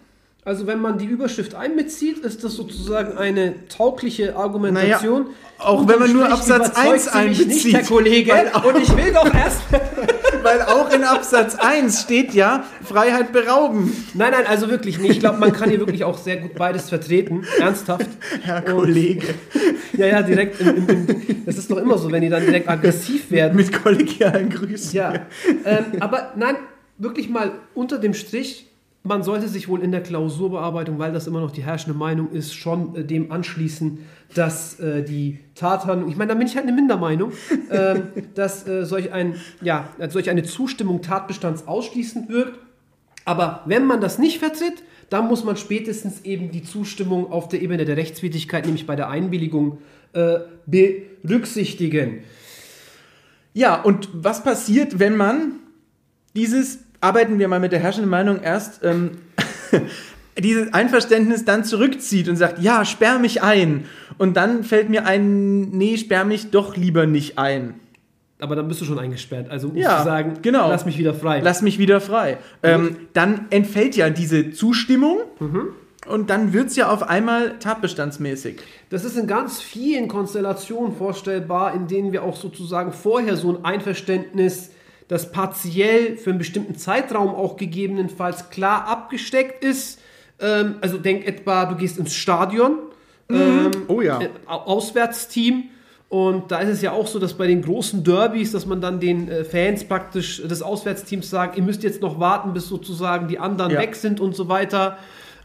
Also 0.45 0.67
wenn 0.67 0.81
man 0.81 0.97
die 0.97 1.05
Überschrift 1.05 1.55
einbezieht, 1.55 2.19
ist 2.19 2.43
das 2.43 2.55
sozusagen 2.55 3.19
eine 3.19 3.69
taugliche 3.69 4.35
Argumentation. 4.35 5.25
Naja, 5.25 5.35
auch 5.59 5.87
wenn 5.87 5.99
man 5.99 6.11
nur 6.11 6.33
Absatz 6.33 6.75
1 6.75 7.09
einbezieht. 7.09 7.49
Nicht, 7.49 7.75
Herr 7.75 7.85
Kollege. 7.85 8.33
Und 8.67 8.83
ich 8.83 8.97
will 8.97 9.13
doch 9.13 9.33
erst... 9.35 9.61
weil 10.49 10.63
auch 10.63 10.91
in 10.93 11.05
Absatz 11.05 11.57
1 11.57 12.03
steht 12.03 12.33
ja 12.33 12.65
Freiheit 12.83 13.33
berauben. 13.33 13.93
Nein, 14.15 14.33
nein, 14.33 14.47
also 14.47 14.71
wirklich 14.71 14.99
nicht. 14.99 15.13
Ich 15.13 15.21
glaube, 15.21 15.39
man 15.39 15.53
kann 15.53 15.69
hier 15.69 15.79
wirklich 15.79 16.05
auch 16.05 16.17
sehr 16.17 16.39
gut 16.39 16.55
beides 16.55 16.89
vertreten. 16.89 17.45
Ernsthaft. 17.59 18.09
Herr 18.43 18.63
Kollege. 18.63 19.35
ja, 19.93 20.07
ja, 20.07 20.23
direkt. 20.23 20.61
In, 20.61 20.89
in, 20.89 21.09
in, 21.09 21.45
das 21.45 21.59
ist 21.59 21.71
doch 21.71 21.77
immer 21.77 21.99
so, 21.99 22.11
wenn 22.11 22.23
die 22.23 22.31
dann 22.31 22.45
direkt 22.45 22.69
aggressiv 22.69 23.31
werden. 23.31 23.57
Mit 23.57 23.73
kollegialen 23.73 24.49
Grüßen. 24.49 24.95
Ja. 24.95 25.27
Ähm, 25.65 25.85
aber 26.01 26.33
nein, 26.37 26.57
wirklich 26.97 27.29
mal 27.29 27.53
unter 27.75 27.99
dem 27.99 28.15
Strich 28.15 28.68
man 29.09 29.23
sollte 29.23 29.49
sich 29.49 29.69
wohl 29.69 29.83
in 29.83 29.91
der 29.91 30.03
Klausurbearbeitung, 30.03 30.99
weil 30.99 31.13
das 31.13 31.27
immer 31.27 31.41
noch 31.41 31.51
die 31.51 31.63
herrschende 31.63 31.99
Meinung 31.99 32.31
ist, 32.31 32.55
schon 32.55 32.95
äh, 32.95 33.05
dem 33.05 33.33
anschließen, 33.33 33.99
dass 34.35 34.79
äh, 34.79 35.03
die 35.03 35.41
Tathandlung, 35.55 36.11
ich 36.11 36.17
meine, 36.17 36.29
da 36.29 36.35
bin 36.35 36.47
ich 36.47 36.55
halt 36.55 36.67
eine 36.67 36.77
Mindermeinung, 36.77 37.33
äh, 37.71 38.01
dass 38.35 38.67
solch, 38.83 39.13
ein, 39.13 39.37
ja, 39.63 39.89
solch 40.11 40.31
eine 40.31 40.43
Zustimmung 40.43 41.01
Tatbestands 41.03 41.67
ausschließend 41.67 42.29
wirkt. 42.29 42.59
Aber 43.25 43.63
wenn 43.67 43.87
man 43.87 44.01
das 44.01 44.19
nicht 44.19 44.39
vertritt, 44.39 44.83
dann 45.11 45.27
muss 45.27 45.43
man 45.43 45.57
spätestens 45.57 46.23
eben 46.23 46.51
die 46.51 46.63
Zustimmung 46.63 47.33
auf 47.33 47.49
der 47.49 47.63
Ebene 47.63 47.85
der 47.87 47.97
Rechtswidrigkeit, 47.97 48.67
nämlich 48.67 48.87
bei 48.87 48.95
der 48.95 49.09
Einwilligung, 49.09 49.79
äh, 50.13 50.41
berücksichtigen. 50.67 52.21
Ja, 53.55 53.81
und 53.81 54.09
was 54.13 54.45
passiert, 54.45 54.99
wenn 54.99 55.17
man 55.17 55.53
dieses 56.35 56.81
arbeiten 57.01 57.39
wir 57.39 57.49
mal 57.49 57.61
mit 57.61 57.73
der 57.73 57.81
herrschenden 57.81 58.11
Meinung 58.11 58.41
erst 58.43 58.85
ähm, 58.85 59.19
dieses 60.39 60.73
Einverständnis 60.73 61.45
dann 61.45 61.65
zurückzieht 61.65 62.29
und 62.29 62.37
sagt, 62.37 62.61
ja, 62.61 62.85
sperr 62.85 63.19
mich 63.19 63.43
ein. 63.43 63.85
Und 64.19 64.37
dann 64.37 64.65
fällt 64.65 64.89
mir 64.89 65.07
ein, 65.07 65.71
nee, 65.71 65.97
sperr 65.97 66.25
mich 66.25 66.51
doch 66.51 66.77
lieber 66.77 67.07
nicht 67.07 67.39
ein. 67.39 67.75
Aber 68.41 68.55
dann 68.55 68.69
bist 68.69 68.81
du 68.81 68.85
schon 68.85 68.99
eingesperrt. 68.99 69.51
Also 69.51 69.69
musst 69.69 69.81
ja, 69.81 69.99
du 69.99 70.05
sagen, 70.05 70.35
genau. 70.43 70.69
lass 70.69 70.87
mich 70.87 70.97
wieder 70.97 71.13
frei. 71.13 71.41
Lass 71.43 71.61
mich 71.61 71.79
wieder 71.79 72.01
frei. 72.01 72.39
Ähm, 72.63 72.97
dann 73.13 73.47
entfällt 73.51 73.97
ja 73.97 74.11
diese 74.11 74.53
Zustimmung. 74.53 75.19
Mhm. 75.41 75.71
Und 76.07 76.31
dann 76.31 76.53
wird 76.53 76.69
es 76.69 76.77
ja 76.77 76.89
auf 76.89 77.03
einmal 77.03 77.59
tatbestandsmäßig. 77.59 78.61
Das 78.89 79.05
ist 79.05 79.17
in 79.17 79.27
ganz 79.27 79.61
vielen 79.61 80.09
Konstellationen 80.09 80.97
vorstellbar, 80.97 81.75
in 81.75 81.89
denen 81.89 82.13
wir 82.13 82.23
auch 82.23 82.37
sozusagen 82.37 82.93
vorher 82.93 83.37
so 83.37 83.51
ein 83.51 83.65
Einverständnis 83.65 84.71
das 85.09 85.33
partiell 85.33 86.17
für 86.17 86.31
einen 86.31 86.39
bestimmten 86.39 86.77
Zeitraum 86.77 87.35
auch 87.35 87.57
gegebenenfalls 87.57 88.51
klar 88.51 88.87
abgesteckt 88.87 89.65
ist. 89.65 90.01
Ähm, 90.41 90.77
also 90.81 90.99
denk 90.99 91.27
etwa, 91.27 91.65
du 91.65 91.77
gehst 91.77 91.99
ins 91.99 92.15
Stadion, 92.15 92.79
mhm. 93.29 93.37
ähm, 93.37 93.71
oh 93.89 94.01
ja. 94.01 94.21
Äh, 94.21 94.29
Auswärtsteam. 94.47 95.65
Und 96.11 96.51
da 96.51 96.61
ist 96.61 96.71
es 96.71 96.81
ja 96.81 96.93
auch 96.93 97.07
so, 97.07 97.19
dass 97.19 97.35
bei 97.35 97.47
den 97.47 97.61
großen 97.61 98.03
Derbys, 98.03 98.53
dass 98.53 98.65
man 98.65 98.81
dann 98.81 98.99
den 98.99 99.29
äh, 99.29 99.45
Fans 99.45 99.85
praktisch 99.85 100.43
des 100.43 100.63
Auswärtsteams 100.63 101.29
sagt, 101.29 101.57
ihr 101.57 101.63
müsst 101.63 101.83
jetzt 101.83 102.01
noch 102.01 102.19
warten, 102.19 102.55
bis 102.55 102.67
sozusagen 102.67 103.29
die 103.29 103.39
anderen 103.39 103.73
ja. 103.73 103.81
weg 103.81 103.95
sind 103.95 104.21
und 104.21 104.35
so 104.35 104.49
weiter. 104.49 104.99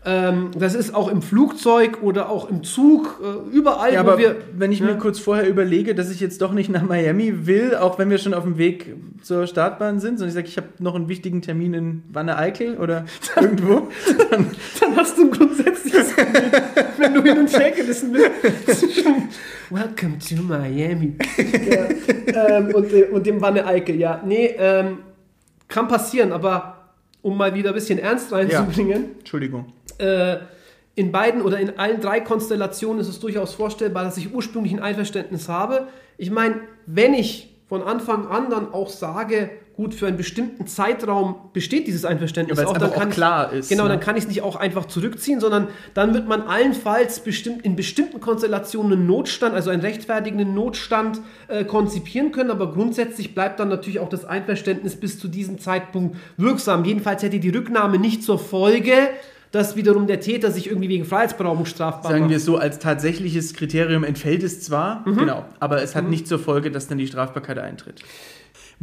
Ähm, 0.06 0.52
das 0.58 0.76
ist 0.76 0.94
auch 0.94 1.08
im 1.08 1.22
Flugzeug 1.22 2.04
oder 2.04 2.30
auch 2.30 2.50
im 2.50 2.64
Zug, 2.64 3.22
äh, 3.24 3.56
überall, 3.56 3.94
ja, 3.94 4.02
aber 4.02 4.18
wir. 4.18 4.36
Wenn 4.54 4.72
ich 4.72 4.80
ja? 4.80 4.86
mir 4.86 4.98
kurz 4.98 5.20
vorher 5.20 5.48
überlege, 5.48 5.96
dass 5.96 6.12
ich 6.12 6.20
jetzt 6.20 6.42
doch 6.42 6.52
nicht 6.52 6.70
nach 6.70 6.84
Miami 6.84 7.46
will, 7.46 7.76
auch 7.76 8.00
wenn 8.00 8.10
wir 8.10 8.18
schon 8.18 8.34
auf 8.34 8.44
dem 8.44 8.58
Weg 8.58 8.96
zur 9.22 9.48
Startbahn 9.48 10.02
sind, 10.02 10.18
sondern 10.18 10.30
ich 10.30 10.34
sage, 10.34 10.48
ich 10.48 10.58
habe 10.58 10.68
noch 10.80 10.96
einen 10.96 11.08
wichtigen 11.08 11.42
Termin 11.42 11.74
in 11.74 12.04
Wanne-Eickel 12.12 12.78
oder 12.78 13.06
irgendwo, 13.40 13.88
dann, 14.30 14.48
dann, 14.82 14.96
hast 14.98 15.18
du 15.18 15.24
ein 15.24 15.32
grundsätzliches 15.32 16.14
wenn 16.98 17.14
du 17.14 17.24
hin 17.24 17.38
und 17.38 17.58
her 17.58 17.72
gerissen 17.72 18.12
bist. 18.12 18.84
Welcome 19.70 20.20
to 20.20 20.42
Miami. 20.44 21.16
ja, 22.36 22.58
ähm, 22.58 22.76
und, 22.76 22.92
äh, 22.94 23.04
und 23.06 23.26
dem 23.26 23.42
Wanne-Eickel, 23.42 23.96
ja. 23.96 24.22
Nee, 24.26 24.56
ähm, 24.58 25.00
kann 25.68 25.88
passieren, 25.88 26.32
aber 26.32 26.83
um 27.24 27.36
mal 27.36 27.56
wieder 27.56 27.70
ein 27.70 27.76
bisschen 27.76 27.98
ernst 27.98 28.32
reinzubringen. 28.32 29.04
Ja. 29.04 29.10
Entschuldigung 29.20 29.74
äh, 29.98 30.38
in 30.96 31.12
beiden 31.12 31.42
oder 31.42 31.60
in 31.60 31.78
allen 31.80 32.02
drei 32.02 32.20
Konstellationen 32.20 33.02
ist 33.02 33.08
es 33.08 33.20
durchaus 33.20 33.56
vorstellbar, 33.56 34.04
dass 34.04 34.18
ich 34.18 34.34
ursprünglich 34.34 34.74
ein 34.74 34.80
Einverständnis 34.80 35.50
habe. 35.50 35.88
Ich 36.18 36.30
meine, 36.30 36.62
wenn 36.86 37.14
ich 37.14 37.56
von 37.68 37.82
Anfang 37.82 38.28
an 38.28 38.52
dann 38.52 38.72
auch 38.72 38.90
sage, 38.90 39.50
gut, 39.76 39.96
für 39.96 40.06
einen 40.06 40.18
bestimmten 40.18 40.68
Zeitraum 40.68 41.36
besteht 41.52 41.88
dieses 41.88 42.06
Einverständnis 42.06 42.60
ja, 42.60 42.68
auch, 42.68 42.78
dann 42.78 42.92
kann 42.92 43.08
auch 43.08 43.14
klar 43.14 43.54
ich, 43.54 43.60
ist. 43.60 43.70
Genau, 43.70 43.84
ne? 43.84 43.90
dann 43.90 44.00
kann 44.00 44.16
ich 44.16 44.24
es 44.24 44.30
nicht 44.30 44.44
auch 44.44 44.56
einfach 44.56 44.86
zurückziehen, 44.86 45.40
sondern 45.40 45.68
dann 45.96 46.14
wird 46.14 46.28
man 46.28 46.44
allenfalls 46.44 47.22
bestimmt 47.22 47.66
in 47.66 47.76
bestimmten 47.76 48.20
Konstellationen 48.20 48.94
einen 48.94 49.08
Notstand, 49.08 49.56
also 49.56 49.72
einen 49.72 49.82
rechtfertigenden 49.82 50.54
Notstand 50.54 51.22
äh, 51.48 51.64
konzipieren 51.66 52.32
können, 52.32 52.52
aber 52.52 52.72
grundsätzlich 52.72 53.34
bleibt 53.34 53.60
dann 53.60 53.70
natürlich 53.70 54.00
auch 54.00 54.10
das 54.10 54.26
Einverständnis 54.26 54.96
bis 54.96 55.20
zu 55.20 55.28
diesem 55.28 55.58
Zeitpunkt 55.58 56.18
wirksam. 56.38 56.86
Jedenfalls 56.86 57.24
hätte 57.24 57.40
die 57.40 57.50
Rücknahme 57.50 57.98
nicht 57.98 58.24
zur 58.24 58.38
Folge, 58.38 58.94
dass 59.54 59.76
wiederum 59.76 60.08
der 60.08 60.20
Täter 60.20 60.52
sich 60.52 60.68
irgendwie 60.68 60.90
wegen 60.90 61.06
Freiheitsberaubung 61.06 61.66
strafbar 61.66 62.12
Sagen 62.12 62.22
macht. 62.22 62.32
wir 62.32 62.40
so, 62.40 62.58
als 62.58 62.80
tatsächliches 62.80 63.54
Kriterium 63.54 64.04
entfällt 64.04 64.42
es 64.44 64.62
zwar, 64.62 65.08
mhm. 65.08 65.18
genau, 65.18 65.46
aber 65.60 65.82
es 65.82 65.96
hat 65.96 66.06
mhm. 66.06 66.10
nicht 66.10 66.28
zur 66.28 66.40
Folge, 66.40 66.72
dass 66.72 66.88
dann 66.88 66.98
die 66.98 67.06
Strafbarkeit 67.08 67.60
eintritt. 67.60 68.02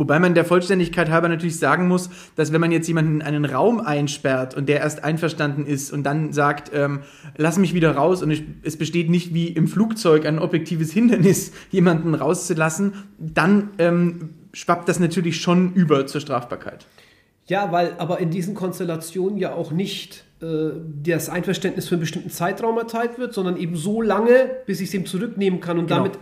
Wobei 0.01 0.19
man 0.19 0.33
der 0.33 0.47
Vollständigkeit 0.47 1.11
halber 1.11 1.29
natürlich 1.29 1.59
sagen 1.59 1.87
muss, 1.87 2.09
dass 2.35 2.55
wenn 2.55 2.61
man 2.63 2.73
jetzt 2.73 2.89
jemanden 2.89 3.17
in 3.17 3.23
einen 3.23 3.45
Raum 3.45 3.81
einsperrt 3.81 4.57
und 4.57 4.67
der 4.67 4.81
erst 4.81 5.05
einverstanden 5.05 5.67
ist 5.67 5.93
und 5.93 6.05
dann 6.05 6.33
sagt, 6.33 6.71
ähm, 6.75 7.01
lass 7.37 7.59
mich 7.59 7.75
wieder 7.75 7.95
raus 7.97 8.23
und 8.23 8.33
es 8.63 8.79
besteht 8.79 9.11
nicht 9.11 9.35
wie 9.35 9.49
im 9.49 9.69
Flugzeug 9.69 10.25
ein 10.25 10.39
objektives 10.39 10.91
Hindernis, 10.91 11.53
jemanden 11.71 12.15
rauszulassen, 12.15 12.95
dann 13.19 13.73
ähm, 13.77 14.31
schwappt 14.55 14.89
das 14.89 15.01
natürlich 15.01 15.39
schon 15.39 15.75
über 15.75 16.07
zur 16.07 16.23
Strafbarkeit. 16.23 16.87
Ja, 17.45 17.71
weil 17.71 17.93
aber 17.99 18.21
in 18.21 18.31
diesen 18.31 18.55
Konstellationen 18.55 19.37
ja 19.37 19.53
auch 19.53 19.71
nicht 19.71 20.25
äh, 20.41 20.71
das 21.03 21.29
Einverständnis 21.29 21.89
für 21.89 21.97
einen 21.97 22.01
bestimmten 22.01 22.31
Zeitraum 22.31 22.79
erteilt 22.79 23.19
wird, 23.19 23.35
sondern 23.35 23.59
eben 23.59 23.77
so 23.77 24.01
lange, 24.01 24.49
bis 24.65 24.81
ich 24.81 24.89
es 24.89 24.95
ihm 24.95 25.05
zurücknehmen 25.05 25.61
kann. 25.61 25.79
Und 25.79 25.89
genau. 25.89 26.05
damit 26.05 26.19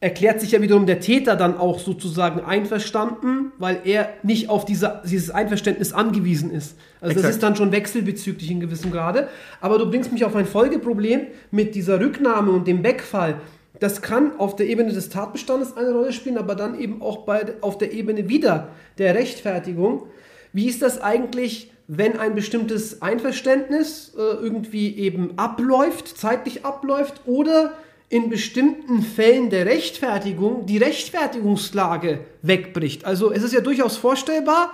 erklärt 0.00 0.40
sich 0.40 0.52
ja 0.52 0.62
wiederum 0.62 0.86
der 0.86 1.00
Täter 1.00 1.34
dann 1.34 1.58
auch 1.58 1.80
sozusagen 1.80 2.40
einverstanden, 2.40 3.52
weil 3.58 3.80
er 3.84 4.10
nicht 4.22 4.48
auf 4.48 4.64
diese, 4.64 5.02
dieses 5.04 5.30
Einverständnis 5.30 5.92
angewiesen 5.92 6.52
ist. 6.52 6.76
Also 7.00 7.12
Exakt. 7.12 7.24
das 7.24 7.30
ist 7.36 7.42
dann 7.42 7.56
schon 7.56 7.72
wechselbezüglich 7.72 8.50
in 8.50 8.60
gewissem 8.60 8.92
Grade. 8.92 9.28
Aber 9.60 9.78
du 9.78 9.90
bringst 9.90 10.12
mich 10.12 10.24
auf 10.24 10.36
ein 10.36 10.46
Folgeproblem 10.46 11.22
mit 11.50 11.74
dieser 11.74 11.98
Rücknahme 12.00 12.52
und 12.52 12.68
dem 12.68 12.84
Wegfall. 12.84 13.40
Das 13.80 14.00
kann 14.02 14.38
auf 14.38 14.56
der 14.56 14.66
Ebene 14.68 14.92
des 14.92 15.08
Tatbestandes 15.08 15.76
eine 15.76 15.92
Rolle 15.92 16.12
spielen, 16.12 16.38
aber 16.38 16.54
dann 16.54 16.78
eben 16.78 17.02
auch 17.02 17.18
bei, 17.24 17.54
auf 17.60 17.78
der 17.78 17.92
Ebene 17.92 18.28
wieder 18.28 18.68
der 18.98 19.14
Rechtfertigung. 19.14 20.04
Wie 20.52 20.68
ist 20.68 20.82
das 20.82 21.00
eigentlich 21.00 21.72
wenn 21.90 22.18
ein 22.18 22.34
bestimmtes 22.34 23.00
Einverständnis 23.00 24.12
äh, 24.14 24.20
irgendwie 24.20 24.94
eben 24.98 25.38
abläuft, 25.38 26.06
zeitlich 26.06 26.66
abläuft 26.66 27.22
oder 27.24 27.72
in 28.10 28.30
bestimmten 28.30 29.02
Fällen 29.02 29.50
der 29.50 29.66
Rechtfertigung 29.66 30.66
die 30.66 30.78
Rechtfertigungslage 30.78 32.20
wegbricht. 32.42 33.04
Also 33.04 33.30
es 33.32 33.42
ist 33.42 33.52
ja 33.52 33.60
durchaus 33.60 33.96
vorstellbar, 33.96 34.72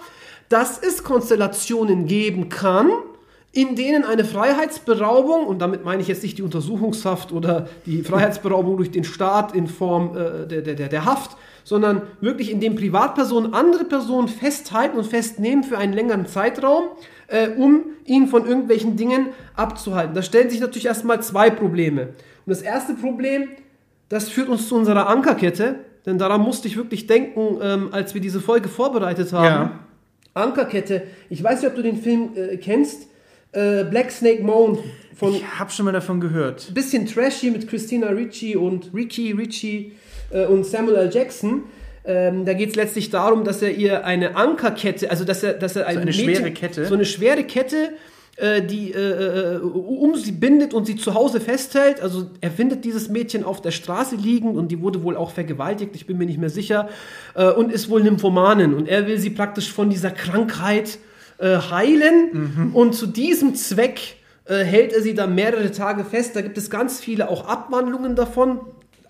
dass 0.48 0.78
es 0.78 1.02
Konstellationen 1.02 2.06
geben 2.06 2.48
kann, 2.48 2.90
in 3.50 3.76
denen 3.76 4.04
eine 4.04 4.24
Freiheitsberaubung, 4.24 5.46
und 5.46 5.60
damit 5.60 5.84
meine 5.84 6.02
ich 6.02 6.08
jetzt 6.08 6.22
nicht 6.22 6.38
die 6.38 6.42
Untersuchungshaft 6.42 7.32
oder 7.32 7.68
die 7.86 8.02
Freiheitsberaubung 8.02 8.76
durch 8.76 8.90
den 8.90 9.04
Staat 9.04 9.54
in 9.54 9.68
Form 9.68 10.16
äh, 10.16 10.46
der, 10.46 10.62
der, 10.62 10.88
der 10.88 11.04
Haft, 11.04 11.36
sondern 11.62 12.02
wirklich 12.20 12.50
in 12.50 12.60
dem 12.60 12.74
Privatpersonen 12.74 13.54
andere 13.54 13.84
Personen 13.84 14.28
festhalten 14.28 14.98
und 14.98 15.06
festnehmen 15.06 15.64
für 15.64 15.78
einen 15.78 15.92
längeren 15.92 16.26
Zeitraum, 16.26 16.84
äh, 17.28 17.48
um 17.48 17.84
ihn 18.04 18.26
von 18.26 18.46
irgendwelchen 18.46 18.96
Dingen 18.96 19.28
abzuhalten. 19.54 20.14
Da 20.14 20.22
stellen 20.22 20.50
sich 20.50 20.60
natürlich 20.60 20.86
erstmal 20.86 21.22
zwei 21.22 21.48
Probleme. 21.48 22.08
Und 22.46 22.50
das 22.50 22.62
erste 22.62 22.94
Problem, 22.94 23.48
das 24.08 24.28
führt 24.28 24.48
uns 24.48 24.68
zu 24.68 24.76
unserer 24.76 25.08
Ankerkette, 25.08 25.76
denn 26.06 26.18
daran 26.18 26.40
musste 26.42 26.68
ich 26.68 26.76
wirklich 26.76 27.06
denken, 27.06 27.58
ähm, 27.62 27.88
als 27.92 28.14
wir 28.14 28.20
diese 28.20 28.40
Folge 28.40 28.68
vorbereitet 28.68 29.32
haben. 29.32 29.44
Ja. 29.44 29.80
Ankerkette, 30.34 31.02
ich 31.30 31.42
weiß 31.42 31.62
nicht, 31.62 31.70
ob 31.70 31.76
du 31.76 31.82
den 31.82 31.96
Film 32.02 32.30
äh, 32.34 32.56
kennst, 32.56 33.08
äh, 33.52 33.84
Black 33.84 34.10
Snake 34.10 34.42
Moan 34.42 34.78
von 35.14 35.34
Ich 35.34 35.58
habe 35.58 35.70
schon 35.70 35.84
mal 35.86 35.92
davon 35.92 36.20
gehört. 36.20 36.74
bisschen 36.74 37.06
trashy 37.06 37.50
mit 37.50 37.68
Christina 37.68 38.08
Ricci 38.08 38.56
und 38.56 38.90
Ricky 38.92 39.32
Ricci 39.32 39.92
äh, 40.30 40.46
und 40.46 40.66
Samuel 40.66 40.96
L. 40.96 41.10
Jackson. 41.12 41.62
Ähm, 42.04 42.44
da 42.44 42.52
geht 42.52 42.70
es 42.70 42.76
letztlich 42.76 43.10
darum, 43.10 43.44
dass 43.44 43.62
er 43.62 43.70
ihr 43.70 44.04
eine 44.04 44.36
Ankerkette, 44.36 45.10
also 45.10 45.24
dass 45.24 45.42
er, 45.42 45.54
dass 45.54 45.76
er 45.76 45.86
ein 45.86 45.98
eine 45.98 46.12
schwere 46.12 46.50
Kette? 46.50 46.84
so 46.84 46.94
eine 46.94 47.06
schwere 47.06 47.44
Kette, 47.44 47.94
die 48.36 48.92
äh, 48.92 49.56
äh, 49.56 49.58
um 49.58 50.16
sie 50.16 50.32
bindet 50.32 50.74
und 50.74 50.86
sie 50.86 50.96
zu 50.96 51.14
Hause 51.14 51.40
festhält. 51.40 52.00
Also 52.00 52.30
er 52.40 52.50
findet 52.50 52.84
dieses 52.84 53.08
Mädchen 53.08 53.44
auf 53.44 53.62
der 53.62 53.70
Straße 53.70 54.16
liegend 54.16 54.56
und 54.56 54.68
die 54.68 54.80
wurde 54.80 55.04
wohl 55.04 55.16
auch 55.16 55.30
vergewaltigt, 55.30 55.94
ich 55.94 56.06
bin 56.06 56.18
mir 56.18 56.26
nicht 56.26 56.40
mehr 56.40 56.50
sicher, 56.50 56.88
äh, 57.34 57.48
und 57.50 57.70
ist 57.70 57.88
wohl 57.88 58.02
Nymphomanin 58.02 58.74
und 58.74 58.88
er 58.88 59.06
will 59.06 59.18
sie 59.18 59.30
praktisch 59.30 59.72
von 59.72 59.88
dieser 59.88 60.10
Krankheit 60.10 60.98
äh, 61.38 61.58
heilen 61.58 62.72
und 62.74 62.94
zu 62.94 63.06
diesem 63.06 63.54
Zweck 63.54 64.16
äh, 64.46 64.58
hält 64.58 64.92
er 64.92 65.02
sie 65.02 65.14
dann 65.14 65.34
mehrere 65.34 65.70
Tage 65.70 66.04
fest. 66.04 66.36
Da 66.36 66.42
gibt 66.42 66.58
es 66.58 66.70
ganz 66.70 67.00
viele 67.00 67.28
auch 67.28 67.46
Abwandlungen 67.46 68.14
davon. 68.14 68.60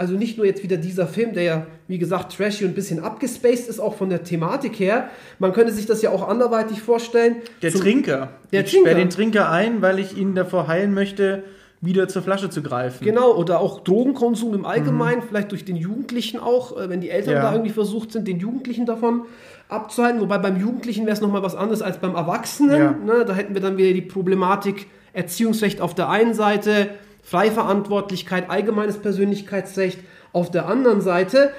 Also 0.04 0.16
nicht 0.18 0.36
nur 0.36 0.44
jetzt 0.44 0.62
wieder 0.62 0.76
dieser 0.76 1.06
Film, 1.06 1.32
der 1.32 1.42
ja, 1.44 1.66
wie 1.88 1.96
gesagt, 1.96 2.36
trashy 2.36 2.66
und 2.66 2.72
ein 2.72 2.74
bisschen 2.74 3.00
abgespaced 3.02 3.68
ist, 3.70 3.80
auch 3.80 3.94
von 3.94 4.10
der 4.10 4.22
Thematik 4.22 4.78
her. 4.78 5.08
Man 5.38 5.54
könnte 5.54 5.72
sich 5.72 5.86
das 5.86 6.02
ja 6.02 6.10
auch 6.10 6.28
anderweitig 6.28 6.82
vorstellen. 6.82 7.36
Der 7.62 7.72
Zum- 7.72 7.80
Trinker. 7.80 8.28
Der 8.52 8.64
ich 8.66 8.70
Trinker. 8.70 8.90
sperre 8.90 9.00
den 9.00 9.08
Trinker 9.08 9.50
ein, 9.50 9.80
weil 9.80 9.98
ich 9.98 10.14
ihn 10.18 10.34
davor 10.34 10.68
heilen 10.68 10.92
möchte, 10.92 11.42
wieder 11.80 12.06
zur 12.06 12.20
Flasche 12.20 12.50
zu 12.50 12.62
greifen. 12.62 13.02
Genau, 13.02 13.32
oder 13.34 13.60
auch 13.60 13.80
Drogenkonsum 13.80 14.52
im 14.52 14.66
Allgemeinen, 14.66 15.22
vielleicht 15.26 15.52
durch 15.52 15.64
den 15.64 15.76
Jugendlichen 15.76 16.38
auch, 16.38 16.76
äh, 16.78 16.90
wenn 16.90 17.00
die 17.00 17.08
Eltern 17.08 17.32
Ja. 17.36 17.40
da 17.44 17.52
irgendwie 17.52 17.72
versucht 17.72 18.12
sind, 18.12 18.28
den 18.28 18.38
Jugendlichen 18.40 18.84
davon 18.84 19.22
abzuhalten. 19.70 20.20
Wobei 20.20 20.36
beim 20.36 20.60
Jugendlichen 20.60 21.06
wäre 21.06 21.14
es 21.14 21.22
nochmal 21.22 21.42
was 21.42 21.54
anderes 21.54 21.80
als 21.80 21.96
beim 21.96 22.14
Erwachsenen. 22.14 22.78
Ja. 22.78 22.90
Ne? 22.92 23.24
Da 23.26 23.34
hätten 23.34 23.54
wir 23.54 23.62
dann 23.62 23.78
wieder 23.78 23.94
die 23.94 24.02
Problematik 24.02 24.86
Erziehungsrecht 25.14 25.80
auf 25.80 25.94
der 25.94 26.10
einen 26.10 26.34
Seite, 26.34 26.88
Freiverantwortlichkeit, 27.24 28.50
allgemeines 28.50 28.98
Persönlichkeitsrecht 28.98 30.00
auf 30.32 30.50
der 30.50 30.66
anderen 30.66 31.00
Seite. 31.00 31.52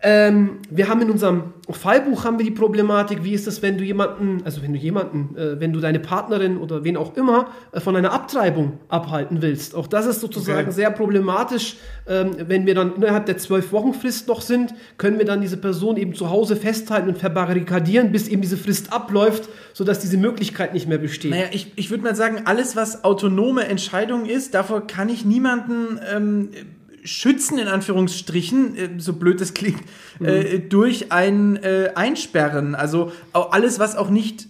Ähm, 0.00 0.58
wir 0.70 0.88
haben 0.88 1.02
in 1.02 1.10
unserem 1.10 1.54
Fallbuch 1.68 2.24
haben 2.24 2.38
wir 2.38 2.44
die 2.44 2.52
Problematik, 2.52 3.24
wie 3.24 3.32
ist 3.32 3.48
es, 3.48 3.62
wenn 3.62 3.78
du 3.78 3.84
jemanden, 3.84 4.42
also 4.44 4.62
wenn 4.62 4.72
du 4.72 4.78
jemanden, 4.78 5.36
äh, 5.36 5.58
wenn 5.60 5.72
du 5.72 5.80
deine 5.80 5.98
Partnerin 5.98 6.56
oder 6.58 6.84
wen 6.84 6.96
auch 6.96 7.16
immer 7.16 7.48
äh, 7.72 7.80
von 7.80 7.96
einer 7.96 8.12
Abtreibung 8.12 8.78
abhalten 8.88 9.42
willst. 9.42 9.74
Auch 9.74 9.88
das 9.88 10.06
ist 10.06 10.20
sozusagen 10.20 10.68
Okay. 10.68 10.70
sehr 10.70 10.90
problematisch. 10.92 11.76
Ähm, 12.06 12.30
wenn 12.46 12.64
wir 12.64 12.76
dann 12.76 12.94
innerhalb 12.94 13.26
der 13.26 13.38
zwölf 13.38 13.72
Wochen 13.72 13.92
Frist 13.92 14.28
noch 14.28 14.40
sind, 14.40 14.72
können 14.98 15.18
wir 15.18 15.24
dann 15.26 15.40
diese 15.40 15.56
Person 15.56 15.96
eben 15.96 16.14
zu 16.14 16.30
Hause 16.30 16.54
festhalten 16.54 17.08
und 17.08 17.18
verbarrikadieren, 17.18 18.12
bis 18.12 18.28
eben 18.28 18.40
diese 18.40 18.56
Frist 18.56 18.92
abläuft, 18.92 19.48
sodass 19.72 19.98
diese 19.98 20.16
Möglichkeit 20.16 20.74
nicht 20.74 20.86
mehr 20.88 20.98
besteht. 20.98 21.32
Naja, 21.32 21.46
ich, 21.50 21.72
ich 21.74 21.90
würde 21.90 22.04
mal 22.04 22.14
sagen, 22.14 22.42
alles, 22.44 22.76
was 22.76 23.02
autonome 23.02 23.64
Entscheidung 23.66 24.26
ist, 24.26 24.54
davor 24.54 24.86
kann 24.86 25.08
ich 25.08 25.24
niemanden 25.24 25.98
ähm, 26.14 26.50
schützen, 27.04 27.58
in 27.58 27.68
Anführungsstrichen, 27.68 28.76
äh, 28.76 28.88
so 28.98 29.14
blöd 29.14 29.40
das 29.40 29.54
klingt, 29.54 29.82
äh, 30.20 30.58
durch 30.58 31.12
ein 31.12 31.56
äh, 31.56 31.92
Einsperren. 31.94 32.74
Also 32.74 33.12
alles, 33.32 33.78
was 33.78 33.96
auch 33.96 34.10
nicht 34.10 34.48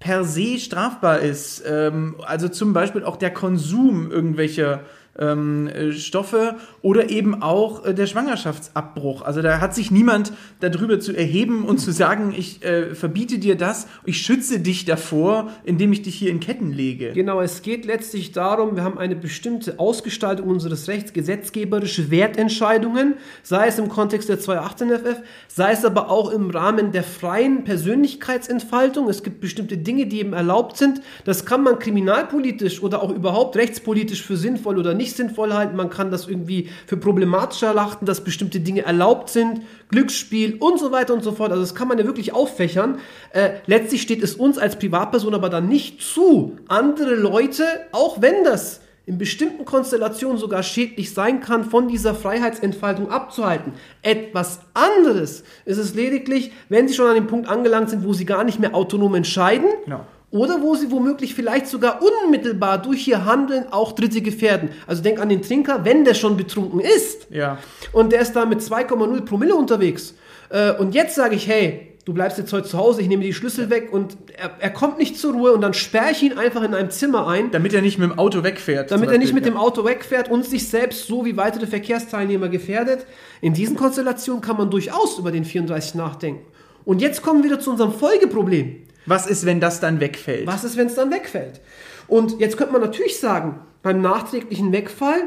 per 0.00 0.24
se 0.24 0.58
strafbar 0.58 1.20
ist. 1.20 1.62
Ähm, 1.66 2.16
also 2.24 2.48
zum 2.48 2.72
Beispiel 2.72 3.04
auch 3.04 3.16
der 3.16 3.32
Konsum 3.32 4.10
irgendwelcher 4.10 4.82
ähm, 5.18 5.68
äh, 5.68 5.92
Stoffe 5.92 6.56
oder 6.82 7.10
eben 7.10 7.42
auch 7.42 7.84
äh, 7.84 7.94
der 7.94 8.06
Schwangerschaftsabbruch. 8.06 9.22
Also 9.22 9.42
da 9.42 9.60
hat 9.60 9.74
sich 9.74 9.90
niemand 9.90 10.32
darüber 10.60 11.00
zu 11.00 11.16
erheben 11.16 11.64
und 11.64 11.78
zu 11.78 11.92
sagen, 11.92 12.34
ich 12.36 12.64
äh, 12.64 12.94
verbiete 12.94 13.38
dir 13.38 13.56
das, 13.56 13.86
ich 14.04 14.20
schütze 14.22 14.60
dich 14.60 14.84
davor, 14.84 15.50
indem 15.64 15.92
ich 15.92 16.02
dich 16.02 16.14
hier 16.14 16.30
in 16.30 16.40
Ketten 16.40 16.72
lege. 16.72 17.12
Genau, 17.12 17.40
es 17.40 17.62
geht 17.62 17.84
letztlich 17.84 18.32
darum, 18.32 18.76
wir 18.76 18.84
haben 18.84 18.98
eine 18.98 19.16
bestimmte 19.16 19.78
Ausgestaltung 19.78 20.48
unseres 20.48 20.88
Rechts, 20.88 21.12
gesetzgeberische 21.12 22.10
Wertentscheidungen, 22.10 23.14
sei 23.42 23.68
es 23.68 23.78
im 23.78 23.88
Kontext 23.88 24.28
der 24.28 24.38
218 24.38 24.90
FF, 24.90 25.22
sei 25.48 25.72
es 25.72 25.84
aber 25.84 26.10
auch 26.10 26.30
im 26.30 26.50
Rahmen 26.50 26.92
der 26.92 27.02
freien 27.02 27.64
Persönlichkeitsentfaltung. 27.64 29.08
Es 29.08 29.22
gibt 29.22 29.40
bestimmte 29.40 29.78
Dinge, 29.78 30.06
die 30.06 30.20
eben 30.20 30.32
erlaubt 30.32 30.76
sind. 30.76 31.00
Das 31.24 31.44
kann 31.44 31.62
man 31.62 31.78
kriminalpolitisch 31.78 32.82
oder 32.82 33.02
auch 33.02 33.10
überhaupt 33.10 33.56
rechtspolitisch 33.56 34.22
für 34.22 34.36
sinnvoll 34.36 34.78
oder 34.78 34.94
nicht 34.94 35.07
sinnvoll 35.16 35.52
halten. 35.52 35.76
Man 35.76 35.90
kann 35.90 36.10
das 36.10 36.28
irgendwie 36.28 36.68
für 36.86 36.96
problematisch 36.96 37.62
erachten, 37.62 38.06
dass 38.06 38.24
bestimmte 38.24 38.60
Dinge 38.60 38.82
erlaubt 38.84 39.28
sind, 39.30 39.62
Glücksspiel 39.90 40.56
und 40.58 40.78
so 40.78 40.92
weiter 40.92 41.14
und 41.14 41.22
so 41.22 41.32
fort. 41.32 41.50
Also 41.50 41.62
das 41.62 41.74
kann 41.74 41.88
man 41.88 41.98
ja 41.98 42.04
wirklich 42.04 42.34
auffächern. 42.34 42.98
Äh, 43.32 43.50
letztlich 43.66 44.02
steht 44.02 44.22
es 44.22 44.34
uns 44.34 44.58
als 44.58 44.78
Privatperson 44.78 45.34
aber 45.34 45.48
dann 45.48 45.68
nicht 45.68 46.02
zu, 46.02 46.56
andere 46.68 47.14
Leute, 47.14 47.64
auch 47.92 48.20
wenn 48.20 48.44
das 48.44 48.80
in 49.08 49.16
bestimmten 49.16 49.64
Konstellationen 49.64 50.36
sogar 50.36 50.62
schädlich 50.62 51.14
sein 51.14 51.40
kann, 51.40 51.64
von 51.64 51.88
dieser 51.88 52.14
Freiheitsentfaltung 52.14 53.10
abzuhalten. 53.10 53.72
Etwas 54.02 54.60
anderes 54.74 55.44
ist 55.64 55.78
es 55.78 55.94
lediglich, 55.94 56.52
wenn 56.68 56.88
sie 56.88 56.94
schon 56.94 57.06
an 57.06 57.14
dem 57.14 57.26
Punkt 57.26 57.48
angelangt 57.48 57.88
sind, 57.88 58.04
wo 58.04 58.12
sie 58.12 58.26
gar 58.26 58.44
nicht 58.44 58.60
mehr 58.60 58.74
autonom 58.74 59.14
entscheiden 59.14 59.70
Genau. 59.86 60.04
Oder 60.30 60.60
wo 60.60 60.74
sie 60.74 60.90
womöglich 60.90 61.34
vielleicht 61.34 61.66
sogar 61.68 62.00
unmittelbar 62.02 62.78
durch 62.82 63.08
ihr 63.08 63.24
Handeln 63.24 63.64
auch 63.72 63.92
Dritte 63.92 64.20
gefährden. 64.20 64.70
Also 64.86 65.02
denk 65.02 65.20
an 65.20 65.28
den 65.30 65.40
Trinker, 65.42 65.84
wenn 65.84 66.04
der 66.04 66.14
schon 66.14 66.36
betrunken 66.36 66.80
ist 66.80 67.26
Ja. 67.30 67.58
und 67.92 68.12
der 68.12 68.20
ist 68.20 68.32
da 68.34 68.44
mit 68.44 68.60
2,0 68.60 69.22
Promille 69.22 69.54
unterwegs. 69.54 70.14
Äh, 70.50 70.72
und 70.72 70.94
jetzt 70.94 71.14
sage 71.14 71.34
ich, 71.34 71.48
hey, 71.48 71.94
du 72.04 72.12
bleibst 72.14 72.36
jetzt 72.38 72.52
heute 72.52 72.68
zu 72.68 72.76
Hause, 72.78 73.00
ich 73.02 73.08
nehme 73.08 73.22
die 73.22 73.32
Schlüssel 73.34 73.68
weg 73.70 73.88
und 73.92 74.16
er, 74.36 74.50
er 74.60 74.70
kommt 74.70 74.98
nicht 74.98 75.18
zur 75.18 75.32
Ruhe 75.34 75.52
und 75.52 75.60
dann 75.62 75.74
sperre 75.74 76.10
ich 76.12 76.22
ihn 76.22 76.36
einfach 76.38 76.62
in 76.62 76.74
einem 76.74 76.90
Zimmer 76.90 77.26
ein, 77.26 77.50
Damit 77.50 77.72
er 77.74 77.82
nicht 77.82 77.98
mit 77.98 78.10
dem 78.10 78.18
Auto 78.18 78.42
wegfährt. 78.44 78.90
damit 78.90 79.08
zum 79.08 79.12
er 79.14 79.18
nicht 79.18 79.32
mit 79.34 79.44
Beispiel, 79.44 79.52
dem 79.54 79.60
Auto 79.60 79.84
wegfährt 79.84 80.30
und 80.30 80.44
sich 80.44 80.68
selbst 80.68 81.06
so 81.06 81.24
wie 81.24 81.36
weitere 81.36 81.66
Verkehrsteilnehmer 81.66 82.48
gefährdet. 82.48 83.06
In 83.40 83.52
diesen 83.54 83.76
Konstellationen 83.76 84.40
kann 84.42 84.56
man 84.58 84.70
durchaus 84.70 85.18
über 85.18 85.32
den 85.32 85.44
34 85.44 85.94
nachdenken. 85.96 86.44
Und 86.84 87.02
jetzt 87.02 87.22
kommen 87.22 87.42
wir 87.42 87.50
wieder 87.50 87.60
zu 87.60 87.70
unserem 87.70 87.92
Folgeproblem. 87.92 88.76
Was 89.08 89.26
ist, 89.26 89.46
wenn 89.46 89.60
das 89.60 89.80
dann 89.80 90.00
wegfällt? 90.00 90.46
Was 90.46 90.64
ist, 90.64 90.76
wenn 90.76 90.86
es 90.88 90.94
dann 90.94 91.10
wegfällt? 91.10 91.60
Und 92.06 92.38
jetzt 92.40 92.56
könnte 92.56 92.72
man 92.72 92.82
natürlich 92.82 93.18
sagen, 93.18 93.60
beim 93.82 94.00
nachträglichen 94.00 94.72
Wegfall, 94.72 95.22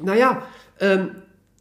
naja, 0.00 0.42
ähm, 0.80 1.10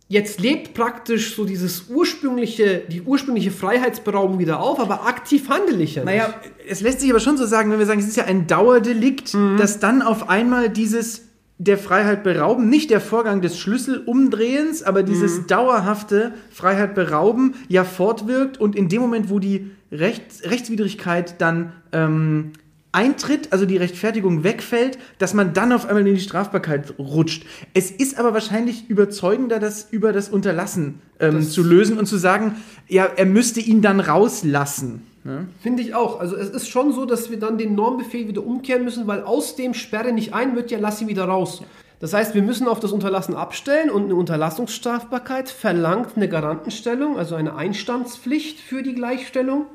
jetzt 0.10 0.40
lebt 0.40 0.74
praktisch 0.74 1.36
so 1.36 1.44
dieses 1.44 1.90
ursprüngliche, 1.90 2.82
die 2.90 3.02
ursprüngliche 3.02 3.52
Freiheitsberaubung 3.52 4.40
wieder 4.40 4.60
auf, 4.62 4.80
aber 4.80 5.06
aktiv 5.06 5.50
handle 5.50 5.82
ich 5.84 5.96
ja 5.96 6.04
nicht. 6.06 6.12
Naja, 6.14 6.34
es 6.68 6.82
lässt 6.82 7.02
sich 7.02 7.10
aber 7.10 7.20
schon 7.20 7.38
so 7.38 7.46
sagen, 7.46 7.72
wenn 7.72 7.80
wir 7.80 7.86
sagen, 7.86 8.00
es 8.00 8.08
ist 8.08 8.16
ja 8.18 8.24
ein 8.26 8.48
Dauerdelikt, 8.48 9.34
Mhm. 9.34 9.58
dass 9.58 9.80
dann 9.80 10.02
auf 10.02 10.30
einmal 10.30 10.70
dieses 10.70 11.24
der 11.60 11.80
Freiheit 11.80 12.22
berauben, 12.24 12.70
nicht 12.70 12.92
der 12.92 13.02
Vorgang 13.02 13.42
des 13.42 13.58
Schlüsselumdrehens, 13.58 14.84
aber 14.84 15.02
dieses 15.04 15.40
Mhm. 15.42 15.48
dauerhafte 15.48 16.34
Freiheit 16.52 16.94
berauben 16.96 17.56
ja 17.68 17.84
fortwirkt 17.84 18.60
und 18.60 18.76
in 18.76 18.90
dem 18.90 19.02
Moment, 19.02 19.30
wo 19.32 19.40
die 19.40 19.72
Rechts 19.92 20.44
Rechtswidrigkeit 20.44 21.40
dann 21.40 21.72
ähm, 21.92 22.52
eintritt, 22.92 23.52
also 23.52 23.66
die 23.66 23.78
Rechtfertigung 23.78 24.44
wegfällt, 24.44 24.98
dass 25.20 25.34
man 25.34 25.54
dann 25.54 25.72
auf 25.72 25.86
einmal 25.86 26.06
in 26.08 26.16
die 26.16 26.22
Strafbarkeit 26.22 26.96
rutscht. 26.98 27.46
Es 27.74 27.92
ist 27.92 28.18
aber 28.18 28.34
wahrscheinlich 28.34 28.90
überzeugender, 28.90 29.60
das 29.60 29.88
über 29.92 30.14
das 30.14 30.30
Unterlassen 30.30 31.00
ähm, 31.20 31.36
Das- 31.36 31.52
zu 31.52 31.64
lösen 31.64 31.98
und 32.00 32.06
zu 32.08 32.18
sagen, 32.18 32.56
ja, 32.88 33.06
er 33.16 33.26
müsste 33.26 33.60
ihn 33.60 33.82
dann 33.82 34.00
rauslassen. 34.00 35.04
Ne? 35.24 35.48
Finde 35.62 35.84
ich 35.84 35.94
auch. 35.94 36.20
Also 36.20 36.36
es 36.38 36.50
ist 36.50 36.70
schon 36.70 36.94
so, 36.94 37.06
dass 37.06 37.30
wir 37.30 37.38
dann 37.38 37.58
den 37.58 37.76
Normbefehl 37.76 38.28
wieder 38.28 38.46
umkehren 38.46 38.84
müssen, 38.84 39.08
weil 39.08 39.24
aus 39.24 39.56
dem 39.56 39.74
Sperre 39.74 40.12
nicht 40.14 40.34
ein 40.34 40.56
wird, 40.56 40.72
ja 40.72 40.78
lass 40.80 41.02
ihn 41.02 41.08
wieder 41.08 41.26
raus. 41.26 41.62
Das 42.00 42.14
heißt, 42.14 42.36
wir 42.36 42.44
müssen 42.44 42.68
auf 42.68 42.80
das 42.80 42.92
Unterlassen 42.92 43.36
abstellen 43.36 43.90
und 43.90 44.06
eine 44.06 44.16
Unterlassungsstrafbarkeit 44.16 45.50
verlangt 45.50 46.16
eine 46.16 46.30
Garantenstellung, 46.30 47.18
also 47.18 47.36
eine 47.36 47.56
Einstandspflicht 47.56 48.60
für 48.60 48.84
die 48.84 48.94
Gleichstellung. 48.94 49.66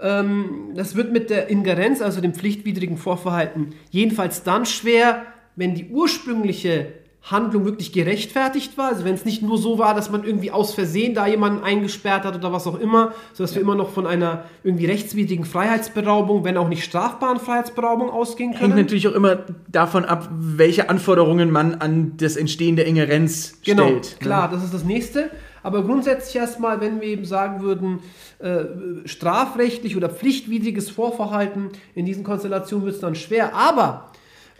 Ähm, 0.00 0.72
das 0.74 0.96
wird 0.96 1.12
mit 1.12 1.30
der 1.30 1.48
Ingerenz, 1.48 2.02
also 2.02 2.20
dem 2.20 2.34
pflichtwidrigen 2.34 2.96
Vorverhalten, 2.96 3.74
jedenfalls 3.90 4.42
dann 4.42 4.66
schwer, 4.66 5.26
wenn 5.54 5.74
die 5.74 5.88
ursprüngliche 5.90 6.92
Handlung 7.22 7.64
wirklich 7.66 7.92
gerechtfertigt 7.92 8.78
war. 8.78 8.88
Also 8.88 9.04
wenn 9.04 9.14
es 9.14 9.24
nicht 9.24 9.42
nur 9.42 9.58
so 9.58 9.78
war, 9.78 9.94
dass 9.94 10.10
man 10.10 10.24
irgendwie 10.24 10.50
aus 10.50 10.72
Versehen 10.74 11.14
da 11.14 11.26
jemanden 11.26 11.62
eingesperrt 11.62 12.24
hat 12.24 12.34
oder 12.34 12.52
was 12.52 12.66
auch 12.66 12.78
immer, 12.80 13.12
sodass 13.34 13.54
wir 13.54 13.60
immer 13.62 13.74
noch 13.74 13.90
von 13.90 14.06
einer 14.06 14.44
irgendwie 14.64 14.86
rechtswidrigen 14.86 15.44
Freiheitsberaubung, 15.44 16.44
wenn 16.44 16.56
auch 16.56 16.68
nicht 16.68 16.82
strafbaren 16.82 17.38
Freiheitsberaubung 17.38 18.10
ausgehen 18.10 18.52
können. 18.52 18.72
Hängt 18.72 18.76
natürlich 18.76 19.06
auch 19.06 19.12
immer 19.14 19.38
davon 19.68 20.04
ab, 20.06 20.28
welche 20.32 20.88
Anforderungen 20.88 21.50
man 21.50 21.74
an 21.74 22.14
das 22.16 22.36
Entstehen 22.36 22.76
der 22.76 22.86
Ingerenz 22.86 23.58
Genau, 23.64 23.84
stellt. 23.84 24.02
ne? 24.12 24.16
klar, 24.26 24.48
das 24.50 24.64
ist 24.64 24.72
das 24.72 24.84
nächste. 24.84 25.30
Aber 25.62 25.82
grundsätzlich 25.84 26.36
erstmal, 26.36 26.80
wenn 26.80 27.02
wir 27.02 27.08
eben 27.08 27.26
sagen 27.26 27.60
würden, 27.60 27.98
äh, 28.38 28.64
strafrechtlich 29.04 29.94
oder 29.94 30.08
pflichtwidriges 30.08 30.88
Vorverhalten 30.88 31.68
in 31.94 32.06
diesen 32.06 32.24
Konstellationen 32.24 32.86
wird 32.86 32.94
es 32.94 33.00
dann 33.02 33.14
schwer. 33.14 33.54
Aber 33.54 34.09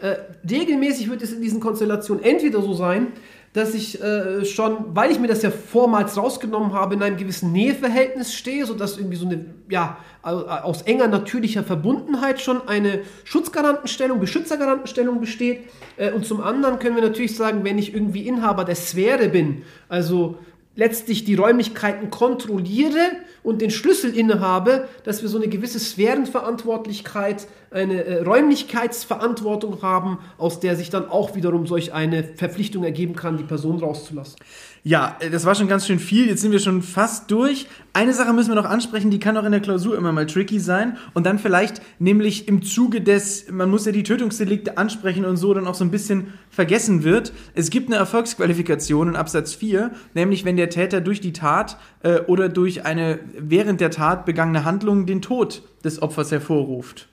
äh, 0.01 0.15
regelmäßig 0.49 1.09
wird 1.09 1.21
es 1.21 1.31
in 1.33 1.41
diesen 1.41 1.59
Konstellationen 1.59 2.23
entweder 2.23 2.61
so 2.61 2.73
sein, 2.73 3.07
dass 3.53 3.73
ich 3.73 4.01
äh, 4.01 4.45
schon, 4.45 4.77
weil 4.95 5.11
ich 5.11 5.19
mir 5.19 5.27
das 5.27 5.41
ja 5.41 5.51
vormals 5.51 6.15
rausgenommen 6.15 6.71
habe, 6.71 6.95
in 6.95 7.03
einem 7.03 7.17
gewissen 7.17 7.51
Näheverhältnis 7.51 8.33
stehe, 8.33 8.65
sodass 8.65 8.97
irgendwie 8.97 9.17
so 9.17 9.25
eine, 9.25 9.43
ja, 9.69 9.97
au- 10.23 10.45
aus 10.45 10.83
enger 10.83 11.09
natürlicher 11.09 11.61
Verbundenheit 11.61 12.39
schon 12.39 12.65
eine 12.69 13.01
Schutzgarantenstellung, 13.25 14.21
Beschützergarantenstellung 14.21 15.19
besteht. 15.19 15.63
Äh, 15.97 16.11
und 16.11 16.25
zum 16.25 16.39
anderen 16.41 16.79
können 16.79 16.95
wir 16.95 17.03
natürlich 17.03 17.35
sagen, 17.35 17.65
wenn 17.65 17.77
ich 17.77 17.93
irgendwie 17.93 18.25
Inhaber 18.25 18.63
der 18.63 18.75
Sphäre 18.75 19.27
bin, 19.27 19.63
also 19.89 20.37
letztlich 20.75 21.25
die 21.25 21.35
Räumlichkeiten 21.35 22.09
kontrolliere 22.09 23.11
und 23.43 23.61
den 23.61 23.71
Schlüssel 23.71 24.15
innehabe, 24.15 24.87
dass 25.03 25.21
wir 25.21 25.29
so 25.29 25.37
eine 25.37 25.47
gewisse 25.47 25.79
Sphärenverantwortlichkeit, 25.79 27.47
eine 27.71 28.03
äh, 28.03 28.21
Räumlichkeitsverantwortung 28.23 29.81
haben, 29.81 30.19
aus 30.37 30.59
der 30.59 30.75
sich 30.75 30.89
dann 30.89 31.09
auch 31.09 31.35
wiederum 31.35 31.67
solch 31.67 31.93
eine 31.93 32.23
Verpflichtung 32.23 32.83
ergeben 32.83 33.15
kann, 33.15 33.37
die 33.37 33.43
Person 33.43 33.79
rauszulassen. 33.79 34.37
Ja, 34.83 35.17
äh, 35.19 35.29
das 35.29 35.45
war 35.45 35.55
schon 35.55 35.67
ganz 35.67 35.87
schön 35.87 35.99
viel. 35.99 36.27
Jetzt 36.27 36.41
sind 36.41 36.51
wir 36.51 36.59
schon 36.59 36.81
fast 36.81 37.31
durch. 37.31 37.67
Eine 37.93 38.13
Sache 38.13 38.33
müssen 38.33 38.49
wir 38.49 38.55
noch 38.55 38.69
ansprechen, 38.69 39.11
die 39.11 39.19
kann 39.19 39.37
auch 39.37 39.43
in 39.43 39.51
der 39.51 39.61
Klausur 39.61 39.97
immer 39.97 40.11
mal 40.11 40.25
tricky 40.25 40.59
sein. 40.59 40.97
Und 41.13 41.25
dann 41.25 41.39
vielleicht 41.39 41.81
nämlich 41.99 42.47
im 42.47 42.61
Zuge 42.61 43.01
des, 43.01 43.49
man 43.49 43.69
muss 43.69 43.85
ja 43.85 43.91
die 43.91 44.03
Tötungsdelikte 44.03 44.77
ansprechen 44.77 45.25
und 45.25 45.37
so 45.37 45.53
dann 45.53 45.67
auch 45.67 45.75
so 45.75 45.83
ein 45.83 45.91
bisschen 45.91 46.33
vergessen 46.51 47.03
wird. 47.03 47.33
Es 47.55 47.71
gibt 47.71 47.87
eine 47.87 47.95
Erfolgsqualifikation 47.95 49.07
in 49.09 49.15
Absatz 49.15 49.53
4, 49.55 49.91
nämlich 50.13 50.45
wenn 50.45 50.57
der 50.57 50.69
Täter 50.69 51.01
durch 51.01 51.21
die 51.21 51.33
Tat 51.33 51.77
äh, 52.03 52.19
oder 52.19 52.49
durch 52.49 52.85
eine 52.85 53.19
während 53.37 53.81
der 53.81 53.89
Tat 53.89 54.25
begangene 54.25 54.65
Handlung 54.65 55.05
den 55.07 55.21
Tod 55.21 55.63
des 55.83 56.01
Opfers 56.01 56.31
hervorruft. 56.31 57.07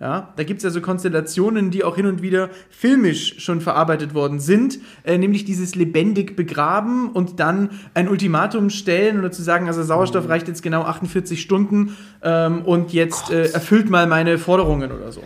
Ja, 0.00 0.32
da 0.34 0.44
gibt's 0.44 0.64
ja 0.64 0.70
so 0.70 0.80
Konstellationen, 0.80 1.70
die 1.70 1.84
auch 1.84 1.94
hin 1.94 2.06
und 2.06 2.22
wieder 2.22 2.48
filmisch 2.70 3.38
schon 3.38 3.60
verarbeitet 3.60 4.14
worden 4.14 4.40
sind, 4.40 4.78
äh, 5.04 5.18
nämlich 5.18 5.44
dieses 5.44 5.74
lebendig 5.74 6.36
begraben 6.36 7.10
und 7.10 7.38
dann 7.38 7.68
ein 7.92 8.08
Ultimatum 8.08 8.70
stellen 8.70 9.18
oder 9.18 9.30
zu 9.30 9.42
sagen, 9.42 9.66
also 9.66 9.82
Sauerstoff 9.82 10.26
reicht 10.26 10.48
jetzt 10.48 10.62
genau 10.62 10.84
48 10.84 11.42
Stunden 11.42 11.98
ähm, 12.22 12.62
und 12.62 12.94
jetzt 12.94 13.30
äh, 13.30 13.50
erfüllt 13.50 13.90
mal 13.90 14.06
meine 14.06 14.38
Forderungen 14.38 14.90
oder 14.90 15.12
so. 15.12 15.20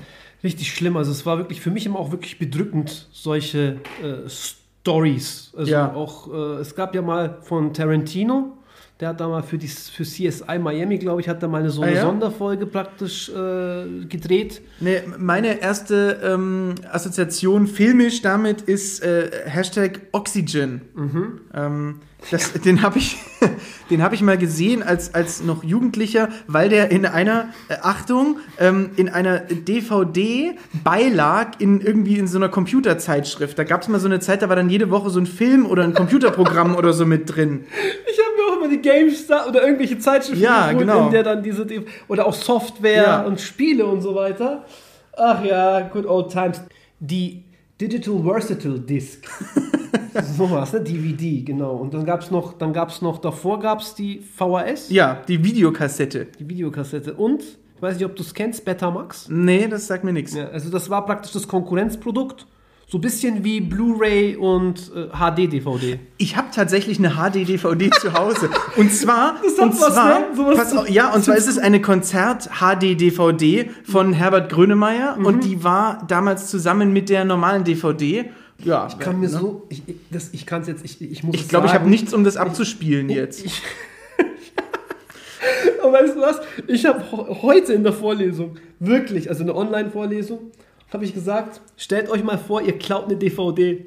Richtig 0.45 0.73
schlimm. 0.75 0.97
Also 0.97 1.11
es 1.11 1.25
war 1.27 1.39
wirklich 1.39 1.61
für 1.61 1.71
mich 1.71 1.87
immer 1.87 1.99
auch 1.99 2.13
wirklich 2.13 2.39
bedrückend, 2.39 3.09
solche 3.13 3.79
äh, 4.03 4.29
Stories. 4.29 5.53
Also 5.57 5.73
Ja. 5.73 5.93
auch, 5.95 6.33
äh, 6.33 6.61
es 6.61 6.75
gab 6.75 6.95
ja 6.95 7.03
mal 7.03 7.39
von 7.43 7.73
Tarantino, 7.73 8.59
der 9.01 9.09
hat 9.09 9.21
da 9.21 9.29
mal 9.29 9.43
für, 9.43 9.59
die, 9.59 9.67
für 9.67 10.05
CSI 10.05 10.59
Miami, 10.61 10.99
glaube 10.99 11.21
ich, 11.21 11.29
hat 11.29 11.43
da 11.43 11.49
mal 11.49 11.59
eine, 11.61 11.71
so 11.71 11.83
Ah, 11.83 11.87
eine 11.87 11.97
ja? 11.97 12.03
Sonderfolge 12.03 12.67
praktisch 12.67 13.29
äh, 13.29 14.05
gedreht. 14.09 14.61
Ne, 14.81 15.03
meine 15.19 15.61
erste 15.61 16.21
ähm, 16.23 16.75
Assoziation 16.93 17.67
filmisch 17.67 18.23
damit 18.23 18.63
ist 18.63 19.03
äh, 19.03 19.31
Hashtag 19.47 20.01
Oxygen. 20.13 20.83
Ähm, 21.55 22.01
das, 22.31 22.53
den 22.55 22.83
habe 22.83 22.99
ich, 22.99 23.19
den 23.91 24.03
hab 24.03 24.13
ich 24.13 24.23
mal 24.23 24.39
gesehen 24.39 24.83
als, 24.83 25.15
als 25.15 25.43
noch 25.43 25.63
Jugendlicher, 25.63 26.29
weil 26.47 26.69
der 26.69 26.91
in 26.91 27.05
einer, 27.07 27.49
äh, 27.69 27.77
Achtung, 27.83 28.39
ähm, 28.59 28.91
in 28.97 29.09
einer 29.09 29.41
DVD 29.41 30.57
beilag 30.83 31.53
in 31.59 31.81
irgendwie 31.81 32.19
in 32.19 32.27
so 32.27 32.39
einer 32.39 32.49
Computerzeitschrift. 32.49 33.59
Da 33.59 33.65
gab 33.65 33.83
es 33.83 33.89
mal 33.89 34.01
so 34.01 34.07
eine 34.07 34.21
Zeit, 34.21 34.43
da 34.43 34.49
war 34.49 34.57
dann 34.57 34.71
jede 34.71 34.91
Woche 34.91 35.11
so 35.11 35.21
ein 35.21 35.27
Film 35.27 35.67
oder 35.67 35.85
ein 35.85 35.95
Computerprogramm 35.95 36.77
oder 36.77 36.93
so 36.93 37.05
mit 37.07 37.35
drin. 37.35 37.67
Ich 38.11 38.19
habe 38.19 38.37
mir 38.37 38.53
auch 38.53 38.57
immer 38.59 38.69
die 38.69 38.81
GameStar 38.81 39.47
oder 39.49 39.63
irgendwelche 39.63 39.99
Zeitschriften 39.99 40.43
Ja, 40.43 40.67
geholt, 40.69 40.79
genau. 40.79 41.07
in 41.07 41.13
der 41.13 41.23
dann 41.23 41.43
diese 41.43 41.67
oder 42.09 42.27
auch 42.27 42.35
Software 42.35 43.03
Ja. 43.03 43.23
und 43.23 43.41
Spiele 43.41 43.85
und 43.87 44.01
so 44.01 44.15
weiter. 44.15 44.65
Ach 45.17 45.45
ja, 45.45 45.81
good 45.81 46.07
old 46.07 46.31
times. 46.33 46.61
Die 46.99 47.44
Digital 47.81 48.23
Versatile 48.23 48.79
Disc. 48.81 49.27
so 50.37 50.51
was, 50.51 50.73
ne? 50.73 50.81
DVD, 50.81 51.43
genau. 51.43 51.75
Und 51.77 51.93
dann 51.95 52.05
gab's 52.05 52.31
noch, 52.31 52.53
dann 52.55 52.73
gab's 52.73 53.03
noch, 53.03 53.19
davor 53.19 53.59
gab's 53.61 53.95
die 53.95 54.21
VHS, 54.21 54.91
Ja, 54.91 55.23
die 55.27 55.43
Videokassette. 55.43 56.27
die 56.39 56.49
Videokassette. 56.49 57.15
Und, 57.15 57.43
ich 57.43 57.83
weiß 57.83 57.97
nicht, 57.97 58.05
ob 58.07 58.15
du 58.17 58.23
es 58.23 58.33
kennst, 58.33 58.65
Betamax. 58.65 59.29
Nee, 59.29 59.67
das 59.67 59.87
sagt 59.89 60.05
mir 60.05 60.13
nichts. 60.13 60.35
Ja, 60.35 60.49
also 60.49 60.71
das 60.71 60.89
war 60.89 61.05
praktisch 61.05 61.33
das 61.33 61.49
Konkurrenzprodukt. 61.49 62.47
So 62.87 62.99
ein 62.99 63.01
bisschen 63.01 63.43
wie 63.45 63.61
Blu-ray 63.61 64.37
und 64.37 64.93
äh, 64.95 65.09
HD-DVD. 65.09 65.99
Ich 66.19 66.37
habe 66.37 66.49
tatsächlich 66.55 66.99
eine 66.99 67.11
HD-DVD 67.17 67.91
zu 68.01 68.13
Hause. 68.13 68.51
Und 68.77 68.93
zwar, 68.93 69.37
Das 69.43 69.59
und 69.59 69.81
was, 69.81 69.95
zwar, 69.95 70.21
ne? 70.21 70.27
Pass 70.55 70.71
zu- 70.71 70.79
auf, 70.81 70.89
ja, 70.91 71.13
und 71.13 71.25
zwar 71.25 71.37
ist 71.37 71.49
es 71.49 71.59
eine 71.59 71.81
Konzert-HD-DVD 71.81 73.71
von 73.85 74.13
Herbert 74.13 74.51
Grönemeyer 74.53 75.17
Mhm. 75.17 75.27
und 75.27 75.45
die 75.45 75.65
war 75.65 76.05
damals 76.09 76.49
zusammen 76.51 76.93
mit 76.93 77.09
der 77.09 77.25
normalen 77.25 77.65
DVD. 77.65 78.31
Ja, 78.63 78.87
Ich 78.89 78.99
kann 78.99 79.19
mir 79.19 79.27
ne? 79.29 79.33
so, 79.39 79.67
ich, 79.71 79.83
ich- 79.87 79.97
das, 80.11 80.29
ich 80.33 80.47
kann 80.47 80.63
es 80.63 80.69
jetzt, 80.69 80.85
ich, 80.85 81.01
ich 81.01 81.25
muss 81.25 81.35
Ich 81.35 81.49
glaube, 81.49 81.67
ich 81.67 81.75
habe 81.75 81.89
nichts, 81.89 82.13
um 82.15 82.23
das 82.23 82.37
abzuspielen 82.37 83.09
jetzt. 83.09 83.45
Ich, 83.45 83.63
Aber 85.83 85.93
weißt 85.95 86.17
du 86.17 86.21
was? 86.21 86.41
Ich 86.69 86.87
habe 86.87 87.03
heute 87.43 87.73
in 87.73 87.83
der 87.83 87.93
Vorlesung, 87.93 88.57
wirklich, 88.79 89.29
also 89.29 89.43
eine 89.43 89.55
Online-Vorlesung, 89.55 90.51
habe 90.95 91.05
ich 91.05 91.13
gesagt, 91.15 91.61
stellt 91.77 92.09
euch 92.09 92.23
mal 92.25 92.39
vor, 92.39 92.63
ihr 92.63 92.79
klaut 92.79 93.05
eine 93.07 93.17
DVD. 93.17 93.87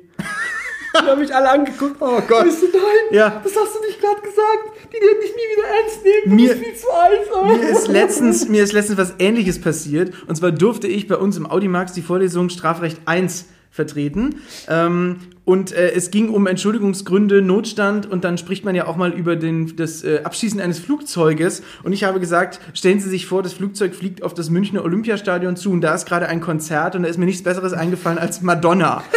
Die 0.94 1.06
haben 1.10 1.20
mich 1.22 1.34
alle 1.34 1.50
angeguckt. 1.52 1.96
Oh 2.00 2.20
Gott. 2.28 2.48
Weißt 2.48 2.62
du, 2.62 2.66
nein, 2.74 2.82
Ja. 3.12 3.42
das 3.44 3.56
hast 3.56 3.76
du 3.76 3.82
nicht 3.86 4.00
gerade 4.02 4.20
gesagt. 4.22 4.90
Die 4.92 5.00
werden 5.00 5.18
dich 5.22 5.32
nie 5.36 5.56
wieder 5.56 5.68
ernst 5.68 6.04
nehmen. 6.04 6.36
Mir- 6.36 6.54
du 6.54 6.60
bist 6.60 6.66
viel 6.66 6.76
zu 6.76 6.90
alt. 6.92 7.20
Oh. 7.34 7.46
Mir 7.46 7.70
ist, 7.70 7.88
letztens, 7.88 8.48
mir 8.50 8.64
ist 8.64 8.74
letztens 8.74 8.98
was 8.98 9.14
ähnliches 9.20 9.62
passiert. 9.62 10.12
Und 10.28 10.36
zwar 10.36 10.52
durfte 10.52 10.88
ich 10.88 11.08
bei 11.08 11.16
uns 11.18 11.38
im 11.38 11.46
Audimax 11.46 11.94
die 11.94 12.02
Vorlesung 12.02 12.50
Strafrecht 12.50 13.00
1 13.06 13.46
vertreten. 13.72 14.42
Ähm, 14.68 15.18
und 15.46 15.72
äh, 15.72 15.92
es 15.92 16.12
ging 16.12 16.30
um 16.30 16.46
Entschuldigungsgründe, 16.48 17.42
Notstand 17.42 18.06
und 18.06 18.24
dann 18.24 18.38
spricht 18.38 18.66
man 18.66 18.76
ja 18.76 18.86
auch 18.88 18.98
mal 18.98 19.12
über 19.12 19.36
den, 19.36 19.76
das 19.78 20.04
äh, 20.04 20.22
Abschießen 20.24 20.60
eines 20.60 20.80
Flugzeuges. 20.80 21.64
Und 21.84 21.94
ich 21.94 22.04
habe 22.04 22.20
gesagt, 22.20 22.60
stellen 22.74 23.00
Sie 23.00 23.10
sich 23.10 23.28
vor, 23.28 23.44
das 23.44 23.54
Flugzeug 23.54 23.96
fliegt 23.96 24.24
auf 24.24 24.34
das 24.34 24.50
Münchner 24.50 24.84
Olympiastadion 24.84 25.56
zu 25.56 25.72
und 25.72 25.82
da 25.82 25.96
ist 25.96 26.06
gerade 26.06 26.28
ein 26.28 26.42
Konzert 26.42 26.96
und 26.96 27.04
da 27.04 27.10
ist 27.10 27.18
mir 27.18 27.26
nichts 27.26 27.44
Besseres 27.44 27.74
eingefallen 27.74 28.18
als 28.18 28.42
Madonna. 28.42 29.04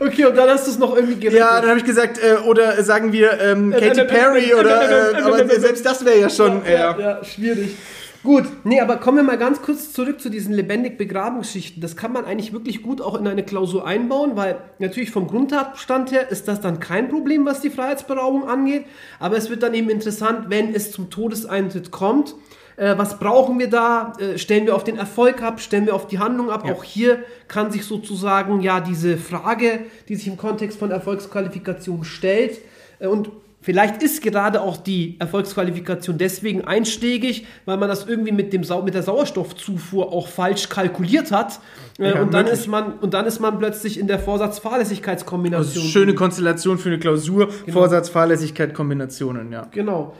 Okay, 0.00 0.26
und 0.26 0.36
dann 0.36 0.48
hast 0.48 0.66
du 0.66 0.70
es 0.70 0.78
noch 0.78 0.94
irgendwie 0.94 1.16
gerettet. 1.16 1.40
Ja, 1.40 1.60
dann 1.60 1.70
habe 1.70 1.78
ich 1.78 1.84
gesagt, 1.84 2.18
äh, 2.18 2.36
oder 2.46 2.82
sagen 2.82 3.12
wir 3.12 3.40
ähm, 3.40 3.72
Äh, 3.72 3.80
Katy 3.80 4.00
äh, 4.00 4.02
äh, 4.02 4.06
Perry 4.06 4.54
oder, 4.54 5.12
äh, 5.12 5.22
aber 5.22 5.48
selbst 5.48 5.84
das 5.84 6.04
wäre 6.04 6.20
ja 6.20 6.30
schon, 6.30 6.62
ja, 6.64 6.70
ja, 6.70 6.98
ja, 6.98 7.24
schwierig. 7.24 7.76
Gut, 8.24 8.44
nee, 8.64 8.80
aber 8.80 8.96
kommen 8.96 9.18
wir 9.18 9.22
mal 9.22 9.38
ganz 9.38 9.62
kurz 9.62 9.92
zurück 9.92 10.20
zu 10.20 10.28
diesen 10.28 10.52
lebendig 10.52 10.98
begraben 10.98 11.38
Geschichten. 11.38 11.80
Das 11.80 11.96
kann 11.96 12.12
man 12.12 12.24
eigentlich 12.24 12.52
wirklich 12.52 12.82
gut 12.82 13.00
auch 13.00 13.18
in 13.18 13.28
eine 13.28 13.44
Klausur 13.44 13.86
einbauen, 13.86 14.32
weil 14.34 14.56
natürlich 14.80 15.12
vom 15.12 15.28
Grundtatbestand 15.28 16.10
her 16.10 16.28
ist 16.28 16.48
das 16.48 16.60
dann 16.60 16.80
kein 16.80 17.08
Problem, 17.08 17.46
was 17.46 17.60
die 17.60 17.70
Freiheitsberaubung 17.70 18.48
angeht. 18.48 18.86
Aber 19.20 19.36
es 19.36 19.50
wird 19.50 19.62
dann 19.62 19.72
eben 19.72 19.88
interessant, 19.88 20.46
wenn 20.50 20.74
es 20.74 20.90
zum 20.90 21.10
Todeseintritt 21.10 21.92
kommt. 21.92 22.34
Äh, 22.76 22.98
was 22.98 23.20
brauchen 23.20 23.58
wir 23.60 23.70
da? 23.70 24.14
Äh, 24.18 24.36
stellen 24.36 24.66
wir 24.66 24.74
auf 24.74 24.84
den 24.84 24.98
Erfolg 24.98 25.40
ab? 25.40 25.60
Stellen 25.60 25.86
wir 25.86 25.94
auf 25.94 26.08
die 26.08 26.18
Handlung 26.18 26.50
ab? 26.50 26.64
Ja. 26.66 26.74
Auch 26.74 26.82
hier 26.82 27.22
kann 27.46 27.70
sich 27.70 27.84
sozusagen 27.84 28.60
ja 28.60 28.80
diese 28.80 29.16
Frage, 29.16 29.80
die 30.08 30.16
sich 30.16 30.26
im 30.26 30.36
Kontext 30.36 30.78
von 30.78 30.90
Erfolgsqualifikation 30.90 32.02
stellt, 32.02 32.58
äh, 32.98 33.06
und 33.06 33.30
Vielleicht 33.60 34.02
ist 34.04 34.22
gerade 34.22 34.60
auch 34.60 34.76
die 34.76 35.16
Erfolgsqualifikation 35.18 36.16
deswegen 36.16 36.64
einschlägig, 36.64 37.44
weil 37.64 37.76
man 37.76 37.88
das 37.88 38.06
irgendwie 38.06 38.30
mit, 38.30 38.52
dem 38.52 38.62
Sau 38.62 38.82
mit 38.82 38.94
der 38.94 39.02
Sauerstoffzufuhr 39.02 40.12
auch 40.12 40.28
falsch 40.28 40.68
kalkuliert 40.68 41.32
hat. 41.32 41.58
Äh, 41.98 42.10
Ja, 42.10 42.22
und, 42.22 42.32
dann 42.32 42.44
möglich. 42.44 42.60
ist 42.60 42.68
man, 42.68 42.92
und 43.00 43.14
dann 43.14 43.26
ist 43.26 43.40
man 43.40 43.58
plötzlich 43.58 43.98
in 43.98 44.06
der 44.06 44.20
Vorsatz-Fahrlässigkeitskombination. 44.20 45.84
Ist 45.84 45.90
schöne 45.90 46.14
Konstellation 46.14 46.78
für 46.78 46.88
eine 46.90 47.00
Klausur. 47.00 47.48
Genau. 47.66 47.80
Vorsatz, 47.80 48.08
Fahrlässigkeit, 48.08 48.74
Kombinationen, 48.74 49.50
ja. 49.50 49.66
Genau. 49.72 50.14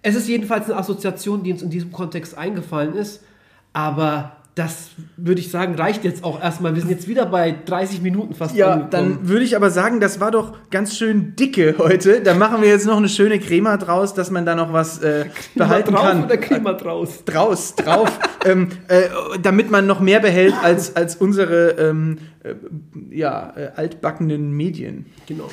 Es 0.00 0.14
ist 0.14 0.26
jedenfalls 0.26 0.64
eine 0.64 0.76
Assoziation, 0.76 1.42
die 1.42 1.52
uns 1.52 1.60
in 1.62 1.70
diesem 1.70 1.92
Kontext 1.92 2.38
eingefallen 2.38 2.94
ist. 2.94 3.22
Aber 3.74 4.37
das 4.58 4.90
würde 5.16 5.40
ich 5.40 5.50
sagen, 5.52 5.76
reicht 5.76 6.02
jetzt 6.02 6.24
auch 6.24 6.42
erstmal. 6.42 6.74
Wir 6.74 6.80
sind 6.82 6.90
jetzt 6.90 7.06
wieder 7.06 7.26
bei 7.26 7.54
30 7.64 8.02
Minuten 8.02 8.34
fast 8.34 8.56
Ja, 8.56 8.72
angekommen. 8.72 8.90
dann 9.18 9.28
würde 9.28 9.44
ich 9.44 9.54
aber 9.54 9.70
sagen, 9.70 10.00
das 10.00 10.18
war 10.18 10.32
doch 10.32 10.52
ganz 10.70 10.96
schön 10.96 11.36
dicke 11.36 11.76
heute. 11.78 12.20
Da 12.22 12.34
machen 12.34 12.60
wir 12.60 12.68
jetzt 12.68 12.84
noch 12.86 12.96
eine 12.96 13.08
schöne 13.08 13.38
Crema 13.38 13.76
draus, 13.76 14.14
dass 14.14 14.30
man 14.32 14.44
da 14.44 14.56
noch 14.56 14.72
was 14.72 14.98
äh, 15.02 15.26
behalten 15.54 15.92
drauf 15.92 16.02
kann. 16.02 16.24
oder 16.24 16.36
Klima 16.36 16.72
draus? 16.72 17.24
draus, 17.24 17.76
drauf, 17.76 18.18
ähm, 18.44 18.68
äh, 18.88 19.02
damit 19.40 19.70
man 19.70 19.86
noch 19.86 20.00
mehr 20.00 20.18
behält 20.18 20.54
als, 20.60 20.96
als 20.96 21.14
unsere 21.16 21.70
ähm, 21.78 22.18
äh, 22.42 22.54
ja, 23.10 23.52
äh, 23.56 23.70
altbackenen 23.76 24.50
Medien. 24.50 25.06
Genau. 25.26 25.48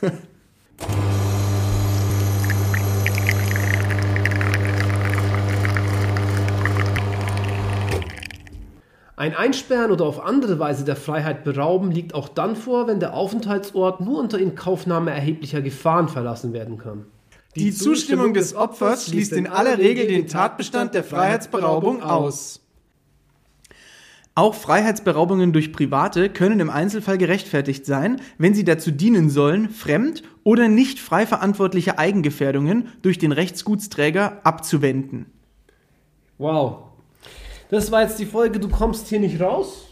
Ein 9.16 9.34
Einsperren 9.34 9.92
oder 9.92 10.06
auf 10.06 10.24
andere 10.24 10.58
Weise 10.58 10.84
der 10.84 10.96
Freiheit 10.96 11.44
berauben 11.44 11.92
liegt 11.92 12.14
auch 12.14 12.28
dann 12.28 12.56
vor, 12.56 12.88
wenn 12.88 12.98
der 12.98 13.14
Aufenthaltsort 13.14 14.00
nur 14.00 14.18
unter 14.18 14.38
Inkaufnahme 14.38 15.12
erheblicher 15.12 15.62
Gefahren 15.62 16.08
verlassen 16.08 16.52
werden 16.52 16.78
kann. 16.78 17.06
Die 17.54 17.72
Zustimmung 17.72 18.34
des 18.34 18.56
Opfers 18.56 19.06
schließt 19.06 19.32
in 19.32 19.46
aller 19.46 19.78
Regel 19.78 20.08
den 20.08 20.26
Tatbestand 20.26 20.94
der 20.94 21.04
Freiheitsberaubung 21.04 22.02
aus. 22.02 22.60
Auch 24.34 24.56
Freiheitsberaubungen 24.56 25.52
durch 25.52 25.72
Private 25.72 26.28
können 26.28 26.58
im 26.58 26.68
Einzelfall 26.68 27.18
gerechtfertigt 27.18 27.86
sein, 27.86 28.20
wenn 28.36 28.52
sie 28.52 28.64
dazu 28.64 28.90
dienen 28.90 29.30
sollen, 29.30 29.70
fremd- 29.70 30.24
oder 30.42 30.66
nicht 30.66 30.98
frei 30.98 31.24
verantwortliche 31.24 32.00
Eigengefährdungen 32.00 32.88
durch 33.02 33.18
den 33.18 33.30
Rechtsgutsträger 33.30 34.40
abzuwenden. 34.42 35.26
Wow. 36.38 36.83
Das 37.74 37.90
war 37.90 38.02
jetzt 38.02 38.20
die 38.20 38.24
Folge 38.26 38.60
Du 38.60 38.68
kommst 38.68 39.08
hier 39.08 39.18
nicht 39.18 39.40
raus. 39.40 39.88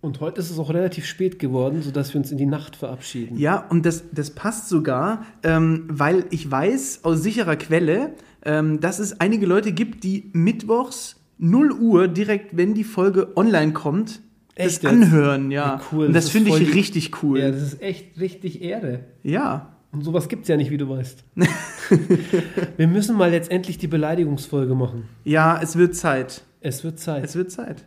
Und 0.00 0.18
heute 0.18 0.40
ist 0.40 0.50
es 0.50 0.58
auch 0.58 0.70
relativ 0.70 1.06
spät 1.06 1.38
geworden, 1.38 1.80
sodass 1.80 2.12
wir 2.12 2.20
uns 2.20 2.32
in 2.32 2.36
die 2.38 2.46
Nacht 2.46 2.74
verabschieden. 2.74 3.38
Ja, 3.38 3.64
und 3.70 3.86
das, 3.86 4.02
das 4.10 4.30
passt 4.32 4.68
sogar, 4.68 5.24
ähm, 5.44 5.84
weil 5.88 6.24
ich 6.30 6.50
weiß 6.50 7.04
aus 7.04 7.22
sicherer 7.22 7.54
Quelle, 7.54 8.14
ähm, 8.44 8.80
dass 8.80 8.98
es 8.98 9.20
einige 9.20 9.46
Leute 9.46 9.70
gibt, 9.70 10.02
die 10.02 10.30
mittwochs 10.32 11.20
0 11.38 11.70
Uhr, 11.70 12.08
direkt 12.08 12.56
wenn 12.56 12.74
die 12.74 12.82
Folge 12.82 13.36
online 13.36 13.72
kommt, 13.72 14.20
Echt 14.56 14.66
das 14.66 14.82
jetzt? 14.82 14.86
anhören, 14.86 15.52
ja. 15.52 15.80
Wie 15.92 15.96
cool, 15.96 16.06
Und 16.06 16.14
das 16.14 16.24
das, 16.24 16.32
finde 16.32 16.50
ich 16.50 16.56
die- 16.56 16.72
richtig 16.72 17.22
cool. 17.22 17.38
Ja, 17.38 17.52
das 17.52 17.62
ist 17.62 17.80
echt 17.80 18.18
richtig 18.18 18.62
Ehre. 18.62 19.04
Ja. 19.22 19.76
Und 19.92 20.02
sowas 20.02 20.28
gibt's 20.28 20.48
ja 20.48 20.56
nicht, 20.56 20.72
wie 20.72 20.78
du 20.78 20.88
weißt. 20.88 21.22
wir 22.76 22.88
müssen 22.88 23.16
mal 23.16 23.32
jetzt 23.32 23.52
endlich 23.52 23.78
die 23.78 23.86
Beleidigungsfolge 23.86 24.74
machen. 24.74 25.04
Ja, 25.22 25.60
es 25.62 25.76
wird 25.76 25.94
Zeit. 25.94 26.42
Es 26.62 26.84
wird 26.84 27.00
Zeit. 27.00 27.24
Es 27.24 27.34
wird 27.34 27.50
Zeit. 27.50 27.84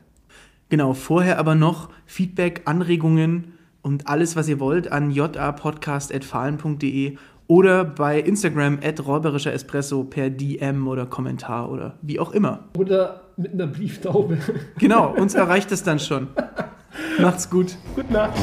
Genau, 0.69 0.93
vorher 0.93 1.38
aber 1.39 1.55
noch 1.55 1.89
Feedback, 2.05 2.63
Anregungen 2.65 3.53
und 3.81 4.07
alles, 4.07 4.35
was 4.35 4.49
ihr 4.49 4.59
wollt, 4.59 4.91
an 4.91 5.11
japodcast.fahlen.de 5.11 7.17
oder 7.47 7.85
bei 7.85 8.19
Instagram 8.19 8.79
at 8.83 9.05
räuberischer 9.05 9.53
Espresso 9.53 10.03
per 10.03 10.31
DM 10.31 10.88
oder 10.88 11.05
Kommentar 11.05 11.71
oder 11.71 11.99
wie 12.01 12.19
auch 12.19 12.31
immer. 12.31 12.63
Oder 12.77 13.21
mit 13.38 13.53
einer 13.53 13.67
Brieftaube. 13.67 14.39
Genau, 14.79 15.13
uns 15.13 15.35
erreicht 15.35 15.71
es 15.71 15.83
dann 15.83 15.99
schon. 15.99 16.29
Macht's 17.19 17.47
gut. 17.49 17.77
Gute 17.95 18.11
Nacht. 18.11 18.38